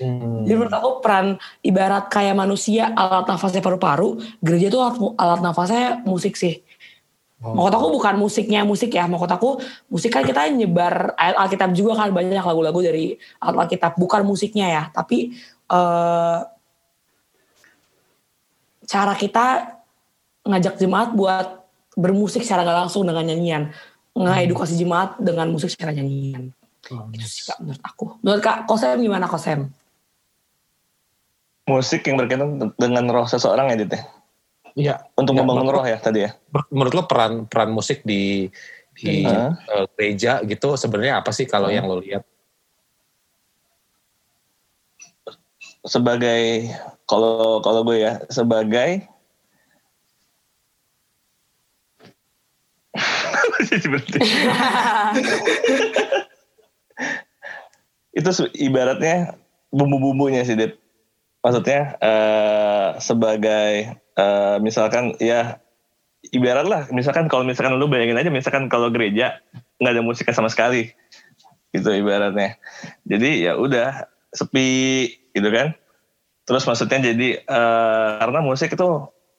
[0.00, 0.48] Hmm.
[0.48, 6.00] Jadi menurut aku peran ibarat kayak manusia alat nafasnya paru-paru, gereja tuh alat, alat nafasnya
[6.08, 6.64] musik sih.
[7.44, 7.52] Oh.
[7.52, 9.60] Mau kotaku bukan musiknya musik ya, mau kotaku
[9.92, 14.82] musik kan kita nyebar ayat Alkitab juga kan banyak lagu-lagu dari Alkitab, bukan musiknya ya,
[14.88, 15.36] tapi
[15.68, 16.40] uh,
[18.84, 19.76] cara kita
[20.44, 21.64] ngajak jemaat buat
[21.96, 23.72] bermusik secara gak langsung dengan nyanyian,
[24.14, 26.52] ngedukasi jemaat dengan musik secara nyanyian.
[26.92, 28.04] Oh, Itu sih kak menurut aku.
[28.20, 29.72] Menurut kak Kosem gimana Kosem?
[31.64, 33.96] Musik yang berkaitan dengan roh seseorang ya Dit
[34.74, 34.94] Iya.
[35.16, 36.36] Untuk ya, membangun roh ya tadi ya.
[36.68, 38.52] Menurut lo peran peran musik di
[38.94, 39.50] di uh.
[39.96, 41.74] gereja gitu sebenarnya apa sih kalau uh.
[41.74, 42.26] yang lo lihat?
[45.84, 46.68] Sebagai
[47.04, 49.04] kalau kalau gue ya sebagai
[58.18, 59.34] itu ibaratnya
[59.74, 60.78] bumbu-bumbunya sih, Dit.
[61.44, 65.60] Maksudnya uh, sebagai uh, misalkan ya
[66.32, 69.44] ibarat lah misalkan kalau misalkan lu bayangin aja misalkan kalau gereja
[69.82, 70.88] nggak ada musiknya sama sekali
[71.76, 72.56] gitu ibaratnya
[73.04, 75.76] jadi ya udah sepi gitu kan
[76.44, 78.88] terus maksudnya jadi uh, karena musik itu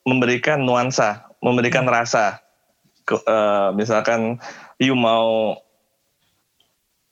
[0.06, 2.42] memberikan nuansa memberikan rasa.
[3.06, 4.42] Uh, misalkan
[4.82, 5.54] you mau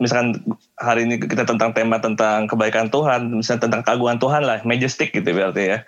[0.03, 0.43] misalkan
[0.75, 5.31] hari ini kita tentang tema tentang kebaikan Tuhan misalnya tentang keagungan Tuhan lah majestic gitu
[5.31, 5.79] berarti ya.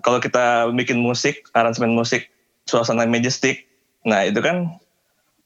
[0.00, 2.32] Kalau kita bikin musik, aransemen musik,
[2.64, 3.68] suasana majestic,
[4.08, 4.78] nah itu kan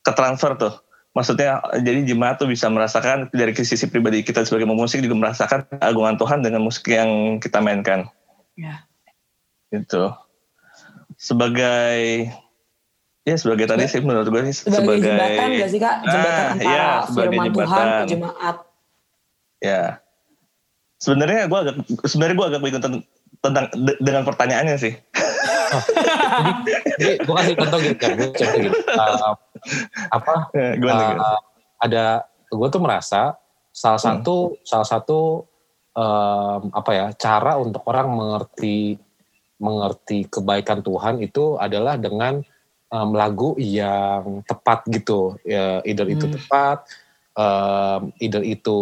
[0.06, 0.85] ketransfer tuh.
[1.16, 6.20] Maksudnya jadi jemaat tuh bisa merasakan dari sisi pribadi kita sebagai pemusik juga merasakan agungan
[6.20, 8.12] Tuhan dengan musik yang kita mainkan.
[8.52, 8.84] Ya.
[9.72, 10.12] Itu.
[11.16, 12.28] Sebagai
[13.24, 16.52] ya sebagai tadi sih menurut gue sih sebagai, sebagai jembatan gak sih kak jembatan ah,
[16.54, 17.64] antara ya, firman jembatan.
[17.66, 18.56] Tuhan ke jemaat.
[19.64, 19.82] Ya.
[21.00, 22.84] Sebenarnya gue agak sebenarnya gue agak bingung
[23.40, 23.64] tentang
[24.04, 24.92] dengan pertanyaannya sih.
[27.00, 28.78] Jadi, gue kasih contoh gitu kan, gue contoh gitu.
[28.92, 29.34] Uh,
[30.14, 30.34] apa?
[30.54, 31.38] Uh,
[31.80, 33.36] ada gue tuh merasa
[33.76, 34.06] salah hmm.
[34.08, 34.56] satu hmm.
[34.64, 35.20] salah satu
[35.92, 38.96] um, apa ya cara untuk orang mengerti
[39.60, 42.40] mengerti kebaikan Tuhan itu adalah dengan
[42.92, 46.34] um, lagu yang tepat gitu ya either itu hmm.
[46.40, 46.88] tepat
[47.36, 48.78] um, either itu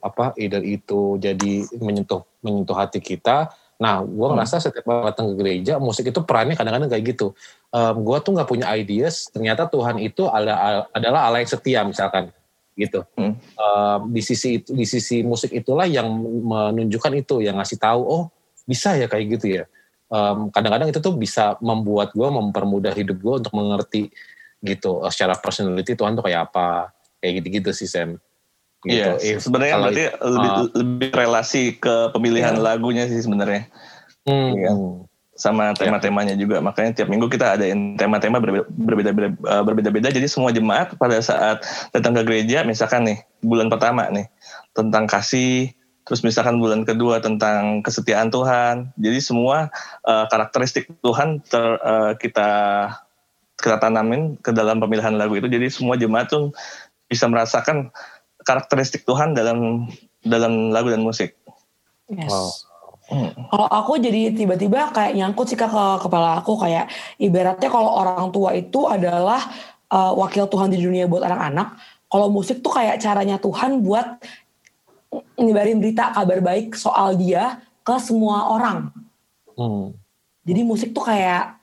[0.00, 4.34] apa either itu jadi menyentuh menyentuh hati kita Nah, gue hmm.
[4.38, 7.34] ngerasa setiap datang ke gereja, musik itu perannya kadang-kadang kayak gitu.
[7.74, 12.30] Um, gue tuh nggak punya ideas, ternyata Tuhan itu ada, adalah Allah yang setia misalkan,
[12.78, 13.02] gitu.
[13.18, 13.34] Hmm.
[13.58, 18.24] Um, di sisi itu, di sisi musik itulah yang menunjukkan itu, yang ngasih tahu, oh
[18.64, 19.64] bisa ya kayak gitu ya.
[20.06, 24.14] Um, kadang-kadang itu tuh bisa membuat gue mempermudah hidup gue untuk mengerti
[24.62, 28.22] gitu secara personality Tuhan tuh kayak apa, kayak gitu-gitu sih Sam.
[28.84, 29.40] Iya, gitu.
[29.48, 32.64] sebenarnya berarti itu, lebih, uh, lebih relasi ke pemilihan yeah.
[32.64, 33.68] lagunya sih sebenarnya.
[34.28, 34.52] Hmm.
[34.56, 34.72] Ya,
[35.34, 35.76] sama iya.
[35.76, 36.62] tema-temanya juga.
[36.62, 37.66] Makanya tiap minggu kita ada
[37.98, 40.08] tema-tema berbeda-beda eh, berbeda-beda.
[40.14, 44.30] Jadi semua jemaat pada saat datang ke gereja, misalkan nih bulan pertama nih
[44.72, 45.74] tentang kasih,
[46.06, 48.94] terus misalkan bulan kedua tentang kesetiaan Tuhan.
[48.96, 49.68] Jadi semua
[50.06, 52.50] uh, karakteristik Tuhan ter, uh, kita
[53.58, 55.50] kita tanamin ke dalam pemilihan lagu itu.
[55.50, 56.54] Jadi semua jemaat tuh
[57.10, 57.90] bisa merasakan
[58.44, 59.88] karakteristik Tuhan dalam
[60.22, 61.36] dalam lagu dan musik.
[62.12, 62.28] Yes.
[62.28, 62.50] Wow.
[63.04, 63.30] Hmm.
[63.52, 66.88] Kalau aku jadi tiba-tiba kayak nyangkut sih ke kepala aku kayak
[67.20, 69.44] ibaratnya kalau orang tua itu adalah
[69.92, 71.76] uh, wakil Tuhan di dunia buat anak-anak.
[72.08, 74.24] Kalau musik tuh kayak caranya Tuhan buat
[75.36, 78.88] nyebarin berita kabar baik soal dia ke semua orang.
[79.52, 79.92] Hmm.
[80.48, 81.60] Jadi musik tuh kayak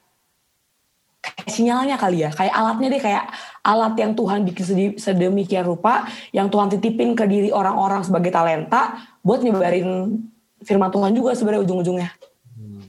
[1.21, 3.23] kayak sinyalnya kali ya, kayak alatnya deh kayak
[3.61, 9.45] alat yang Tuhan bikin sedemikian rupa, yang Tuhan titipin ke diri orang-orang sebagai talenta buat
[9.45, 10.17] nyebarin
[10.65, 12.09] firman Tuhan juga sebenarnya ujung-ujungnya.
[12.57, 12.85] Hmm.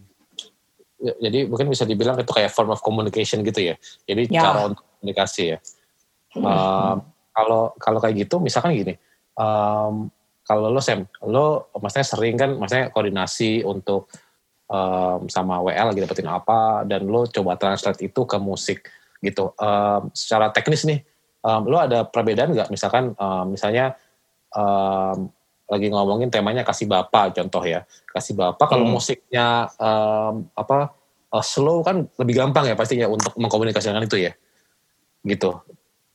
[1.01, 3.75] Ya, jadi mungkin bisa dibilang itu kayak form of communication gitu ya.
[4.09, 4.49] Jadi ya.
[4.49, 5.59] cara untuk komunikasi ya.
[6.33, 6.45] Hmm.
[6.49, 6.97] Um,
[7.33, 8.97] kalau kalau kayak gitu, misalkan gini,
[9.37, 10.09] um,
[10.45, 14.09] kalau lo Sam, lo maksudnya sering kan, maksudnya koordinasi untuk
[14.73, 18.89] um, sama WL lagi dapetin apa dan lo coba translate itu ke musik
[19.21, 19.53] gitu.
[19.61, 21.05] Um, secara teknis nih,
[21.45, 22.73] um, lo ada perbedaan nggak?
[22.73, 23.95] Misalkan um, misalnya
[24.57, 25.29] um,
[25.69, 28.95] lagi ngomongin temanya kasih bapak contoh ya, kasih bapak kalau hmm.
[28.97, 30.97] musiknya um, apa
[31.31, 34.33] uh, slow kan lebih gampang ya pastinya untuk mengkomunikasikan itu ya,
[35.29, 35.61] gitu.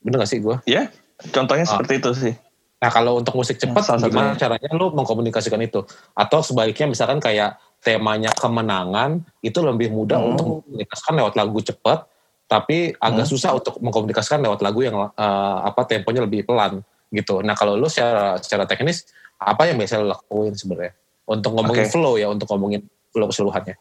[0.01, 0.57] Bener gak sih gue?
[0.69, 0.89] Ya,
[1.31, 2.33] contohnya uh, seperti itu sih.
[2.77, 5.81] Nah kalau untuk musik cepat gimana caranya lo mengkomunikasikan itu?
[6.13, 10.29] Atau sebaliknya misalkan kayak temanya kemenangan itu lebih mudah hmm.
[10.33, 11.99] untuk mengkomunikasikan lewat lagu cepat,
[12.47, 13.33] tapi agak hmm.
[13.35, 17.39] susah untuk mengkomunikasikan lewat lagu yang uh, apa temponya lebih pelan gitu.
[17.43, 19.07] Nah kalau lo secara secara teknis
[19.37, 20.93] apa yang biasa lo lakuin sebenarnya
[21.27, 21.93] untuk ngomongin okay.
[21.93, 23.75] flow ya, untuk ngomongin flow keseluruhannya?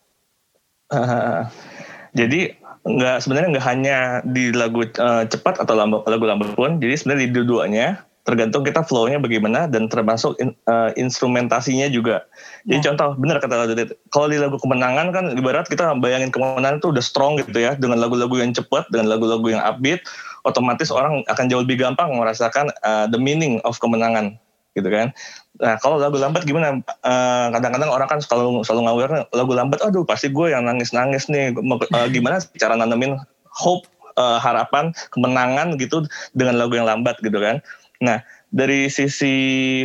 [0.93, 1.47] Uh,
[2.19, 2.55] jadi
[2.87, 5.75] nggak sebenarnya nggak hanya di lagu uh, cepat atau
[6.07, 7.89] lagu lambat pun, jadi sebenarnya di dua-duanya
[8.27, 12.27] tergantung kita flow-nya bagaimana dan termasuk in, uh, instrumentasinya juga.
[12.67, 12.85] Jadi ya.
[12.91, 17.05] contoh benar kata Dudit, kalau di lagu kemenangan kan ibarat kita bayangin kemenangan itu udah
[17.07, 20.03] strong gitu ya dengan lagu-lagu yang cepat, dengan lagu-lagu yang upbeat,
[20.43, 24.35] otomatis orang akan jauh lebih gampang merasakan uh, the meaning of kemenangan
[24.75, 25.15] gitu kan.
[25.63, 26.83] Nah kalau lagu lambat gimana?
[27.07, 31.55] Uh, kadang-kadang orang kan selalu selalu ngawur lagu lambat, aduh pasti gue yang nangis-nangis nih.
[31.95, 33.17] Uh, gimana cara nanemin
[33.55, 33.87] hope,
[34.21, 36.05] uh, harapan, kemenangan gitu
[36.37, 37.65] dengan lagu yang lambat gitu kan.
[38.03, 38.21] Nah,
[38.53, 39.35] dari sisi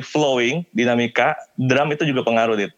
[0.04, 2.74] flowing, dinamika, drum itu juga pengaruh, Dit.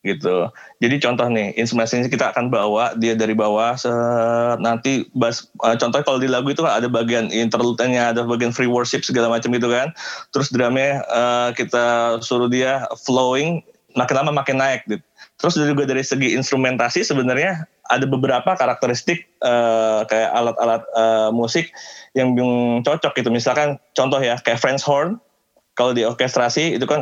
[0.00, 0.48] Gitu.
[0.80, 3.92] Jadi contoh nih, instrumentasinya kita akan bawa dia dari bawah, se
[4.56, 9.04] nanti bas, uh, contohnya kalau di lagu itu ada bagian interlude-nya, ada bagian free worship
[9.04, 9.92] segala macam itu kan.
[10.32, 13.60] Terus drumnya uh, kita suruh dia flowing,
[13.92, 15.04] makin lama makin naik, Dit.
[15.40, 21.72] Terus juga dari segi instrumentasi sebenarnya ada beberapa karakteristik uh, kayak alat-alat uh, musik
[22.12, 22.36] yang
[22.84, 23.32] cocok gitu.
[23.32, 25.16] Misalkan contoh ya kayak French horn
[25.80, 27.00] kalau di orkestrasi itu kan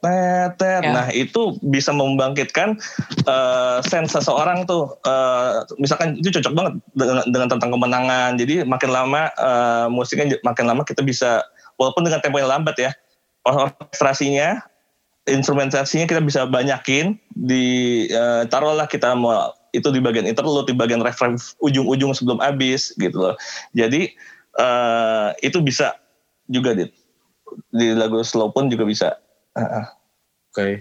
[0.00, 0.80] tetet.
[0.80, 0.90] Ya.
[0.96, 2.80] Nah, itu bisa membangkitkan
[3.28, 8.40] uh, sense seseorang tuh uh, misalkan itu cocok banget dengan, dengan tentang kemenangan.
[8.40, 11.44] Jadi makin lama uh, musiknya makin lama kita bisa
[11.76, 12.90] walaupun dengan tempo yang lambat ya.
[13.44, 14.64] Orkestrasinya
[15.24, 21.02] instrumentasinya kita bisa banyakin di uh, taruhlah kita mau itu di bagian interlude di bagian
[21.02, 23.34] refrain ujung-ujung sebelum habis gitu loh.
[23.74, 24.14] Jadi
[24.60, 25.98] uh, itu bisa
[26.46, 26.86] juga di,
[27.74, 29.18] di lagu slow pun juga bisa.
[29.58, 29.82] Uh, Oke.
[30.54, 30.72] Okay.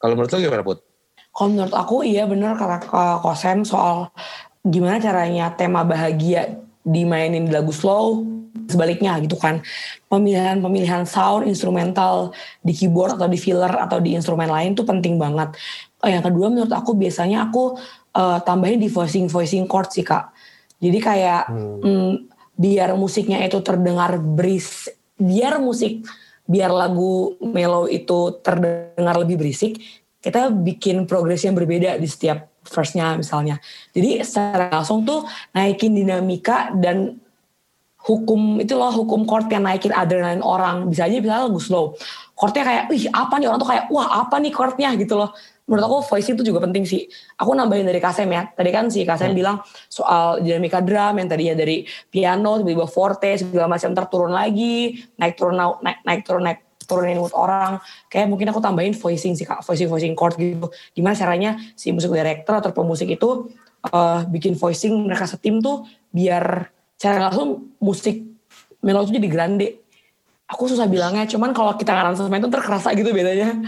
[0.00, 0.78] Kalau menurut lo gimana Put?
[1.30, 2.88] Kalau menurut aku iya bener kata
[3.22, 4.10] Kosen soal
[4.66, 8.24] gimana caranya tema bahagia dimainin di lagu slow
[8.68, 9.62] sebaliknya gitu kan.
[10.10, 15.54] Pemilihan-pemilihan sound instrumental di keyboard atau di filler atau di instrumen lain tuh penting banget.
[16.00, 17.76] Oh, yang kedua menurut aku biasanya aku
[18.16, 20.32] uh, tambahin di voicing voicing chord sih kak.
[20.80, 21.78] Jadi kayak hmm.
[21.84, 22.12] mm,
[22.56, 24.88] biar musiknya itu terdengar beris
[25.20, 26.04] biar musik
[26.48, 29.76] biar lagu mellow itu terdengar lebih berisik
[30.20, 33.56] kita bikin progres yang berbeda di setiap verse-nya misalnya.
[33.96, 35.24] Jadi secara langsung tuh
[35.56, 37.16] naikin dinamika dan
[38.06, 41.92] hukum itu loh hukum chord yang naikin adrenalin orang bisa aja bisa lagu slow
[42.32, 45.36] chordnya kayak ih apa nih orang tuh kayak wah apa nih chordnya gitu loh
[45.70, 47.06] menurut aku voice itu juga penting sih.
[47.38, 48.50] Aku nambahin dari Kasem ya.
[48.50, 49.38] Tadi kan si Kasem hmm.
[49.38, 55.38] bilang soal dinamika drum yang tadinya dari piano tiba-tiba forte segala macam terturun lagi, naik
[55.38, 57.78] turun naik naik turun naik turunin mood orang.
[58.10, 60.66] Kayak mungkin aku tambahin voicing sih kak, voicing voicing chord gitu.
[60.90, 63.54] Gimana caranya si musik director atau pemusik itu
[63.94, 66.66] uh, bikin voicing mereka setim tuh biar
[67.00, 68.20] cara langsung musik
[68.84, 69.68] melo itu jadi grande.
[70.50, 73.54] Aku susah bilangnya, cuman kalau kita ngaransemen itu terkerasa gitu bedanya.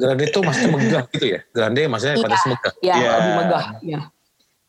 [0.00, 1.40] Grande itu maksudnya megah gitu ya?
[1.52, 2.72] Grande maksudnya iya, pada semegah?
[2.80, 3.12] Iya, yeah.
[3.20, 3.64] lebih megah.
[3.84, 4.00] Ya.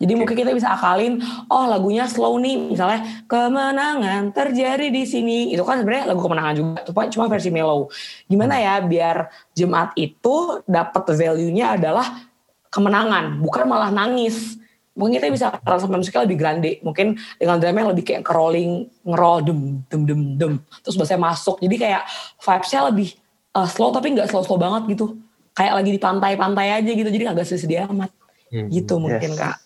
[0.01, 0.19] Jadi okay.
[0.19, 1.13] mungkin kita bisa akalin,
[1.47, 2.99] oh lagunya slow nih, misalnya
[3.29, 5.53] kemenangan terjadi di sini.
[5.53, 7.87] Itu kan sebenarnya lagu kemenangan juga, cuma, cuma versi mellow.
[8.25, 12.27] Gimana ya biar jemaat itu dapat value-nya adalah
[12.73, 14.57] kemenangan, bukan malah nangis.
[14.91, 19.39] Mungkin kita bisa aransemen musiknya lebih grande, mungkin dengan drama yang lebih kayak crawling, ngerol,
[19.39, 20.53] dem, dem, dem, dem.
[20.83, 22.03] Terus bahasanya masuk, jadi kayak
[22.43, 23.09] vibes-nya lebih
[23.55, 25.15] uh, slow tapi nggak slow slow banget gitu.
[25.55, 27.09] Kayak lagi di pantai-pantai aja gitu.
[27.11, 28.11] Jadi agak sedih amat.
[28.51, 28.67] Hmm.
[28.67, 29.39] gitu mungkin yes.
[29.39, 29.57] kak.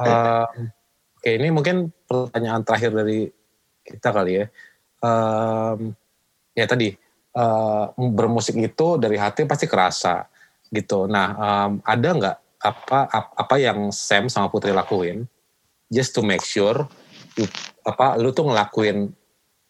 [0.00, 3.28] Uh, oke okay, ini mungkin pertanyaan terakhir dari
[3.84, 4.46] kita kali ya.
[5.04, 5.92] Um,
[6.56, 6.96] ya tadi
[7.36, 10.24] uh, bermusik itu dari hati pasti kerasa
[10.72, 11.04] gitu.
[11.04, 15.24] Nah um, ada nggak apa apa yang Sam sama Putri lakuin
[15.88, 16.84] just to make sure
[17.40, 17.48] you,
[17.88, 19.10] apa lu tuh ngelakuin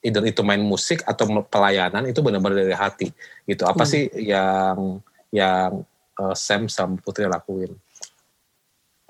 [0.02, 3.08] either itu main musik atau pelayanan itu benar-benar dari hati
[3.46, 3.90] gitu apa hmm.
[3.90, 4.98] sih yang
[5.30, 5.86] yang
[6.18, 7.70] uh, Sam sama Putri lakuin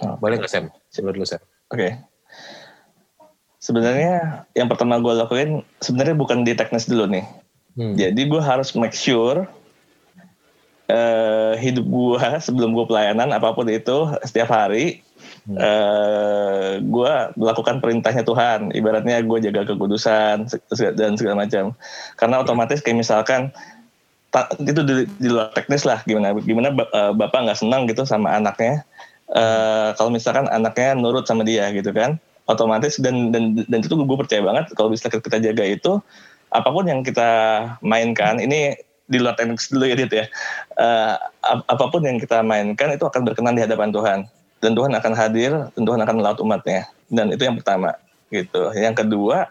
[0.03, 0.15] oh.
[0.21, 1.91] boleh nggak Sam sebelum dulu Sam oke okay.
[3.63, 7.25] sebenarnya yang pertama gue lakuin sebenarnya bukan di teknis dulu nih
[7.79, 7.95] hmm.
[7.97, 9.47] jadi gue harus make sure
[10.91, 15.01] uh, hidup gue sebelum gue pelayanan apa pun itu setiap hari
[15.47, 15.57] hmm.
[15.57, 18.75] uh, eh, gue melakukan perintahnya Tuhan.
[18.75, 20.51] Ibaratnya gue jaga kekudusan
[20.99, 21.73] dan segala macam.
[22.19, 23.55] Karena otomatis kayak misalkan
[24.63, 28.83] itu di, di luar teknis lah gimana gimana uh, bapak nggak senang gitu sama anaknya.
[29.31, 32.19] Uh, kalau misalkan anaknya nurut sama dia gitu kan
[32.51, 36.03] otomatis dan dan dan itu gue percaya banget kalau bisa kita jaga itu
[36.51, 37.31] apa pun yang kita
[37.79, 38.75] mainkan ini
[39.11, 39.99] di luar teknis dulu ya.
[39.99, 40.25] Dit ya
[40.79, 44.21] uh, apa pun yang kita mainkan itu akan berkenan di hadapan Tuhan.
[44.61, 46.87] Dan Tuhan akan hadir dan Tuhan akan melaut umatnya.
[47.11, 47.97] Dan itu yang pertama
[48.31, 48.71] gitu.
[48.79, 49.51] Yang kedua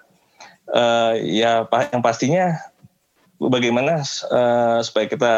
[0.72, 2.56] uh, ya yang pastinya
[3.42, 5.34] bagaimana uh, supaya kita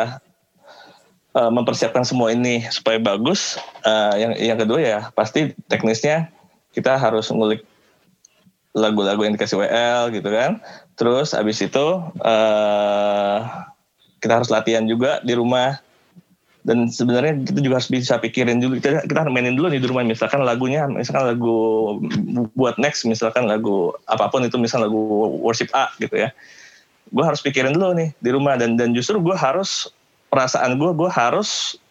[1.33, 3.57] uh, mempersiapkan semua ini supaya bagus
[3.87, 6.29] uh, yang yang kedua ya pasti teknisnya
[6.71, 7.63] kita harus ngulik
[8.71, 10.63] lagu-lagu yang dikasih WL gitu kan.
[10.95, 11.87] Terus abis itu
[12.23, 13.39] uh,
[14.21, 15.81] kita harus latihan juga di rumah.
[16.61, 18.77] Dan sebenarnya kita juga harus bisa pikirin dulu.
[18.77, 20.05] Kita kita harus mainin dulu nih di rumah.
[20.05, 21.57] Misalkan lagunya misalkan lagu
[22.53, 25.01] buat next misalkan lagu apa pun itu misalkan lagu
[25.41, 26.29] worship A gitu ya.
[27.09, 28.61] Gue harus pikirin dulu nih di rumah.
[28.61, 29.89] Dan dan justru gue harus
[30.29, 31.81] perasaan gue gue harus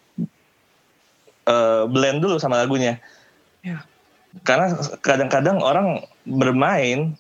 [1.51, 2.97] uh, blend dulu sama lagunya.
[3.61, 3.85] Ya.
[4.41, 4.72] karena
[5.05, 7.18] kadang-kadang orang bermain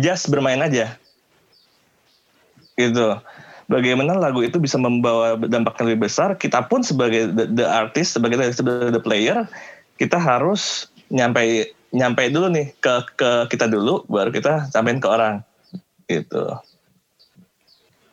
[0.00, 0.96] just bermain aja.
[2.80, 3.20] Gitu
[3.68, 8.16] bagaimana lagu itu bisa membawa dampak yang lebih besar kita pun sebagai the, the artist
[8.16, 9.44] sebagai the, the player
[10.00, 15.44] kita harus nyampe nyampe dulu nih ke ke kita dulu baru kita sampein ke orang
[16.08, 16.56] gitu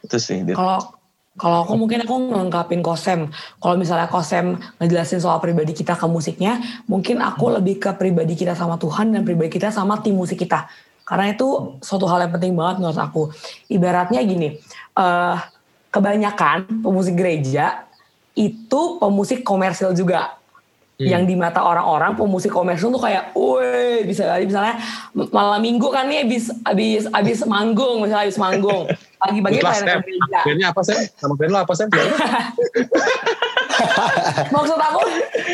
[0.04, 0.96] itu sih kalau
[1.36, 3.28] kalau aku mungkin aku ngelengkapin kosem.
[3.60, 7.56] Kalau misalnya kosem ngejelasin soal pribadi kita ke musiknya, mungkin aku hmm.
[7.60, 10.72] lebih ke pribadi kita sama Tuhan dan pribadi kita sama tim musik kita.
[11.04, 13.24] Karena itu suatu hal yang penting banget menurut aku.
[13.68, 14.58] Ibaratnya gini,
[14.96, 15.38] uh,
[15.92, 17.88] kebanyakan pemusik gereja
[18.36, 20.36] itu pemusik komersil juga.
[20.96, 21.12] Hmm.
[21.12, 24.80] Yang di mata orang-orang pemusik komersil tuh kayak, woi bisa kali misalnya
[25.12, 28.88] malam minggu kan nih abis abis abis manggung misalnya abis manggung
[29.24, 30.40] pagi-pagi pelayanan gereja.
[30.48, 30.96] Bandnya apa sih?
[31.20, 31.86] Nama band lo apa sih?
[34.56, 35.02] maksud aku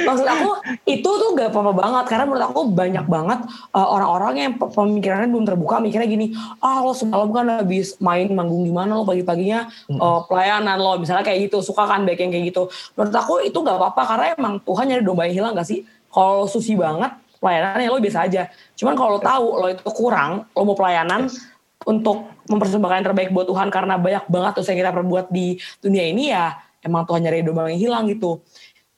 [0.05, 0.49] maksud aku
[0.87, 2.05] itu tuh gak apa-apa banget.
[2.11, 3.39] Karena menurut aku banyak banget
[3.73, 6.27] uh, orang-orang yang pemikirannya belum terbuka mikirnya gini
[6.61, 9.69] ah lo semalam kan habis main manggung di mana lo pagi-paginya?
[9.89, 10.97] Uh, pelayanan lo.
[10.97, 12.69] Misalnya kayak gitu suka kan baik yang kayak gitu.
[12.97, 15.85] Menurut aku itu gak apa-apa karena emang Tuhan nyari domba yang hilang gak sih?
[16.11, 18.43] Kalau susi banget pelayanan ya lo biasa aja.
[18.77, 21.25] Cuman kalau lo tahu lo itu kurang lo mau pelayanan
[21.81, 26.05] untuk mempersembahkan yang terbaik buat Tuhan karena banyak banget tuh yang kita perbuat di dunia
[26.05, 28.41] ini ya emang Tuhan nyari domba yang hilang gitu.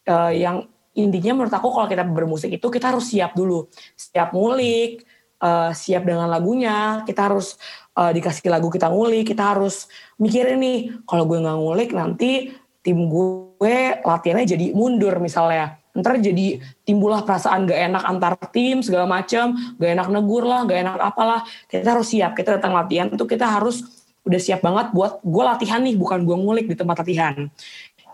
[0.03, 5.03] Uh, yang intinya menurut aku kalau kita bermusik itu kita harus siap dulu, siap ngulik,
[5.41, 7.57] uh, siap dengan lagunya, kita harus
[7.97, 9.89] uh, dikasih lagu kita ngulik, kita harus
[10.21, 12.53] mikirin nih kalau gue nggak ngulik nanti
[12.83, 15.79] tim gue latihannya jadi mundur misalnya.
[15.93, 20.81] Ntar jadi timbullah perasaan gak enak antar tim segala macam, gak enak negur lah, gak
[20.81, 21.45] enak apalah.
[21.69, 23.85] Kita harus siap, kita datang latihan itu kita harus
[24.23, 27.47] udah siap banget buat gue latihan nih bukan gue ngulik di tempat latihan.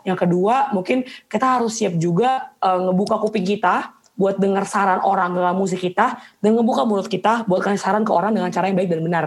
[0.03, 5.31] Yang kedua mungkin kita harus siap juga uh, ngebuka kuping kita buat dengar saran orang
[5.31, 8.77] dalam musik kita dan ngebuka mulut kita buat kasih saran ke orang dengan cara yang
[8.77, 9.25] baik dan benar.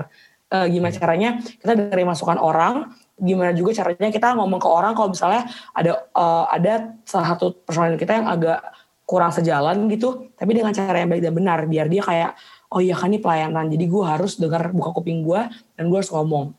[0.52, 5.16] Uh, gimana caranya kita dari masukan orang gimana juga caranya kita ngomong ke orang kalau
[5.16, 8.60] misalnya ada uh, ada salah satu personal kita yang agak
[9.08, 12.30] kurang sejalan gitu tapi dengan cara yang baik dan benar biar dia kayak
[12.72, 15.40] oh iya kan ini pelayanan jadi gue harus dengar buka kuping gue
[15.76, 16.56] dan gue harus ngomong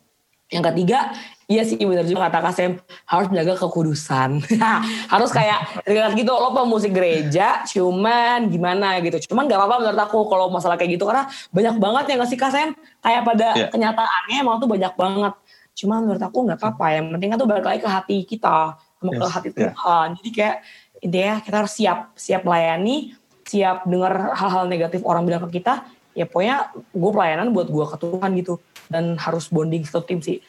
[0.53, 1.09] yang ketiga,
[1.49, 2.77] iya sih benar juga kata Kasem
[3.09, 4.45] harus menjaga kekudusan.
[5.13, 9.33] harus kayak terlihat gitu lo pemusik gereja cuman gimana gitu.
[9.33, 12.69] Cuman gak apa-apa menurut aku kalau masalah kayak gitu karena banyak banget yang ngasih Kasem
[13.01, 13.69] kayak pada yeah.
[13.73, 15.33] kenyataannya emang tuh banyak banget.
[15.73, 16.85] Cuman menurut aku gak apa-apa.
[16.93, 19.19] Yang penting kan tuh balik lagi ke hati kita, sama yes.
[19.19, 19.73] ke hati Tuhan.
[19.73, 20.07] Yeah.
[20.21, 20.55] Jadi kayak
[21.03, 25.83] intinya kita harus siap, siap melayani, siap dengar hal-hal negatif orang bilang ke kita.
[26.13, 28.53] Ya pokoknya gue pelayanan buat gue ke Tuhan gitu
[28.87, 30.39] dan harus bonding satu tim sih.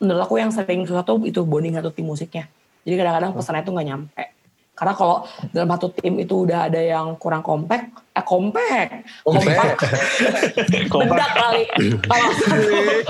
[0.00, 2.48] Menurut aku yang sering susah tuh itu bonding satu tim musiknya.
[2.84, 3.36] Jadi kadang-kadang oh.
[3.40, 4.24] pesannya itu nggak nyampe.
[4.74, 5.22] Karena kalau
[5.54, 9.78] dalam satu tim itu udah ada yang kurang kompak, eh kompak, kompak,
[10.90, 11.62] kompak kali.
[12.02, 12.58] Kalau satu,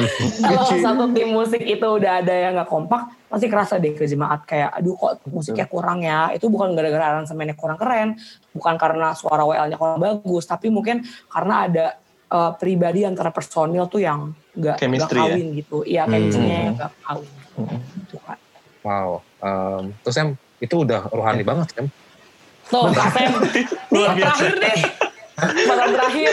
[0.44, 4.44] kalau satu tim musik itu udah ada yang nggak kompak, pasti kerasa deh ke jemaat
[4.44, 6.28] kayak aduh kok musiknya kurang ya?
[6.36, 8.20] Itu bukan gara-gara aransemennya kurang keren
[8.52, 11.00] bukan karena suara WL-nya kurang bagus tapi mungkin
[11.32, 11.86] karena ada
[12.28, 15.58] uh, pribadi antara personil tuh yang nggak kawin ya?
[15.64, 15.80] gitu.
[15.88, 16.72] Iya chemistry-nya hmm.
[16.76, 17.32] nggak kawin.
[17.54, 17.78] Hmm.
[18.02, 18.38] gitu kan
[18.82, 20.34] wow um, terus em
[20.64, 21.86] itu udah rohani banget kan
[22.64, 23.32] Tuh, Kak Sam.
[23.92, 24.80] Nih, terakhir deh.
[25.66, 26.32] Malam terakhir.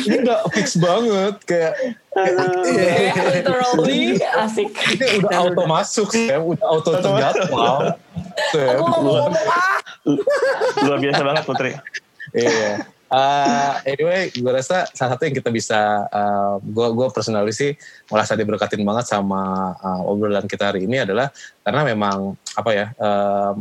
[0.00, 1.72] ini gak fix banget kayak
[2.72, 4.72] yeah, literally asik.
[4.96, 7.94] Ini udah auto masuk ya, udah auto terjadwal.
[10.82, 11.72] Luar biasa banget Putri.
[12.32, 17.06] Iya uh, anyway gue rasa salah satu yang kita bisa uh, gue gue
[17.52, 17.72] sih
[18.08, 21.32] merasa diberkatin banget sama uh, obrolan kita hari ini adalah
[21.64, 23.52] karena memang apa ya uh,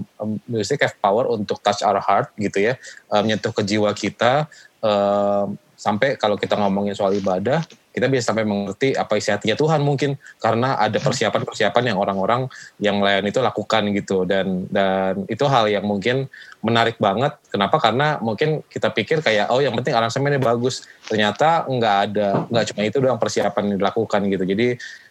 [0.47, 2.73] music have power untuk touch our heart gitu ya
[3.11, 4.47] uh, menyentuh ke jiwa kita
[4.83, 5.45] uh,
[5.77, 7.61] sampai kalau kita ngomongin soal ibadah
[7.97, 12.45] kita bisa sampai mengerti apa isi hatinya Tuhan mungkin karena ada persiapan-persiapan yang orang-orang
[12.77, 14.21] yang lain itu lakukan gitu.
[14.29, 16.29] Dan dan itu hal yang mungkin
[16.61, 17.41] menarik banget.
[17.49, 17.81] Kenapa?
[17.81, 20.85] Karena mungkin kita pikir kayak oh yang penting aransemennya bagus.
[21.09, 24.45] Ternyata nggak ada nggak cuma itu doang persiapan yang dilakukan gitu.
[24.45, 24.67] Jadi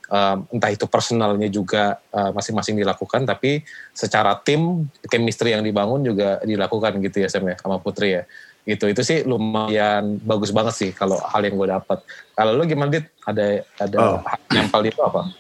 [0.07, 6.39] um, entah itu personalnya juga uh, masing-masing dilakukan tapi secara tim chemistry yang dibangun juga
[6.47, 8.23] dilakukan gitu ya Sam ya sama Putri ya
[8.67, 8.91] gitu.
[8.91, 11.99] Itu sih lumayan bagus banget sih kalau hal yang gue dapat
[12.35, 13.07] kalau lu gimana dit?
[13.23, 14.21] Ada ada oh.
[14.51, 15.31] nyempal itu apa?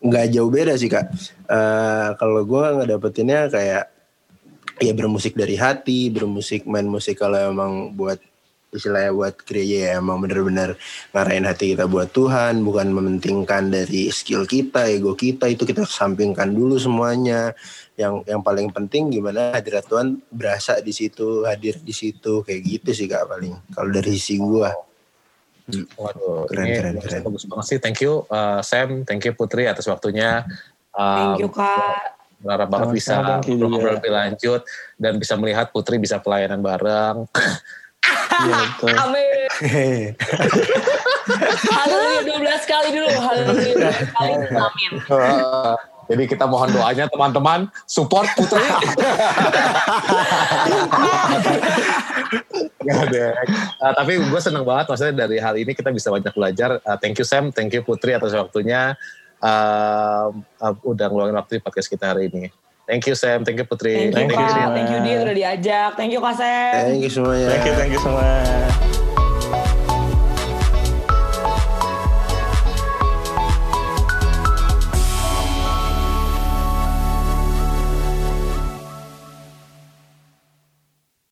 [0.00, 1.12] Nggak jauh beda sih kak.
[1.46, 3.84] Uh, kalau gue nggak dapetinnya kayak
[4.82, 8.18] ya bermusik dari hati bermusik main musik kalau emang buat
[8.74, 10.74] istilahnya buat gereja ya emang bener-bener
[11.14, 16.50] ngarahin hati kita buat Tuhan bukan mementingkan dari skill kita ego kita itu kita sampingkan
[16.50, 17.54] dulu semuanya
[17.94, 22.90] yang yang paling penting gimana hadirat Tuhan berasa di situ hadir di situ kayak gitu
[22.90, 24.74] sih kak paling kalau dari sisi gua
[25.72, 27.20] Waduh, keren, ini keren, keren.
[27.24, 27.78] bagus banget sih.
[27.80, 30.44] Thank you uh, Sam, thank you Putri atas waktunya.
[30.92, 32.20] Um, thank you Kak.
[32.44, 34.60] Berharap banget bisa ngobrol lebih lanjut
[35.00, 37.24] dan bisa melihat Putri bisa pelayanan bareng.
[38.04, 38.60] Iya,
[39.04, 40.12] Amin.
[41.78, 43.08] Haleluya 12 kali dulu.
[43.16, 44.32] Haleluya 12 kali.
[44.66, 44.90] Amin.
[46.04, 48.60] Jadi kita mohon doanya teman-teman support Putri.
[53.80, 56.76] uh, tapi gue seneng banget maksudnya dari hal ini kita bisa banyak belajar.
[56.84, 58.92] Uh, thank you Sam, thank you Putri atas waktunya.
[59.40, 60.28] Uh,
[60.60, 62.52] uh, udah ngeluangin waktu di podcast kita hari ini.
[62.84, 64.12] Thank you Sam, thank you Putri.
[64.12, 64.76] Thank you, thank you, Kak.
[64.76, 65.90] thank you dia udah diajak.
[65.96, 66.72] Thank you Kak Sam.
[66.92, 67.48] Thank you semuanya.
[67.48, 69.03] Thank you, thank you semuanya.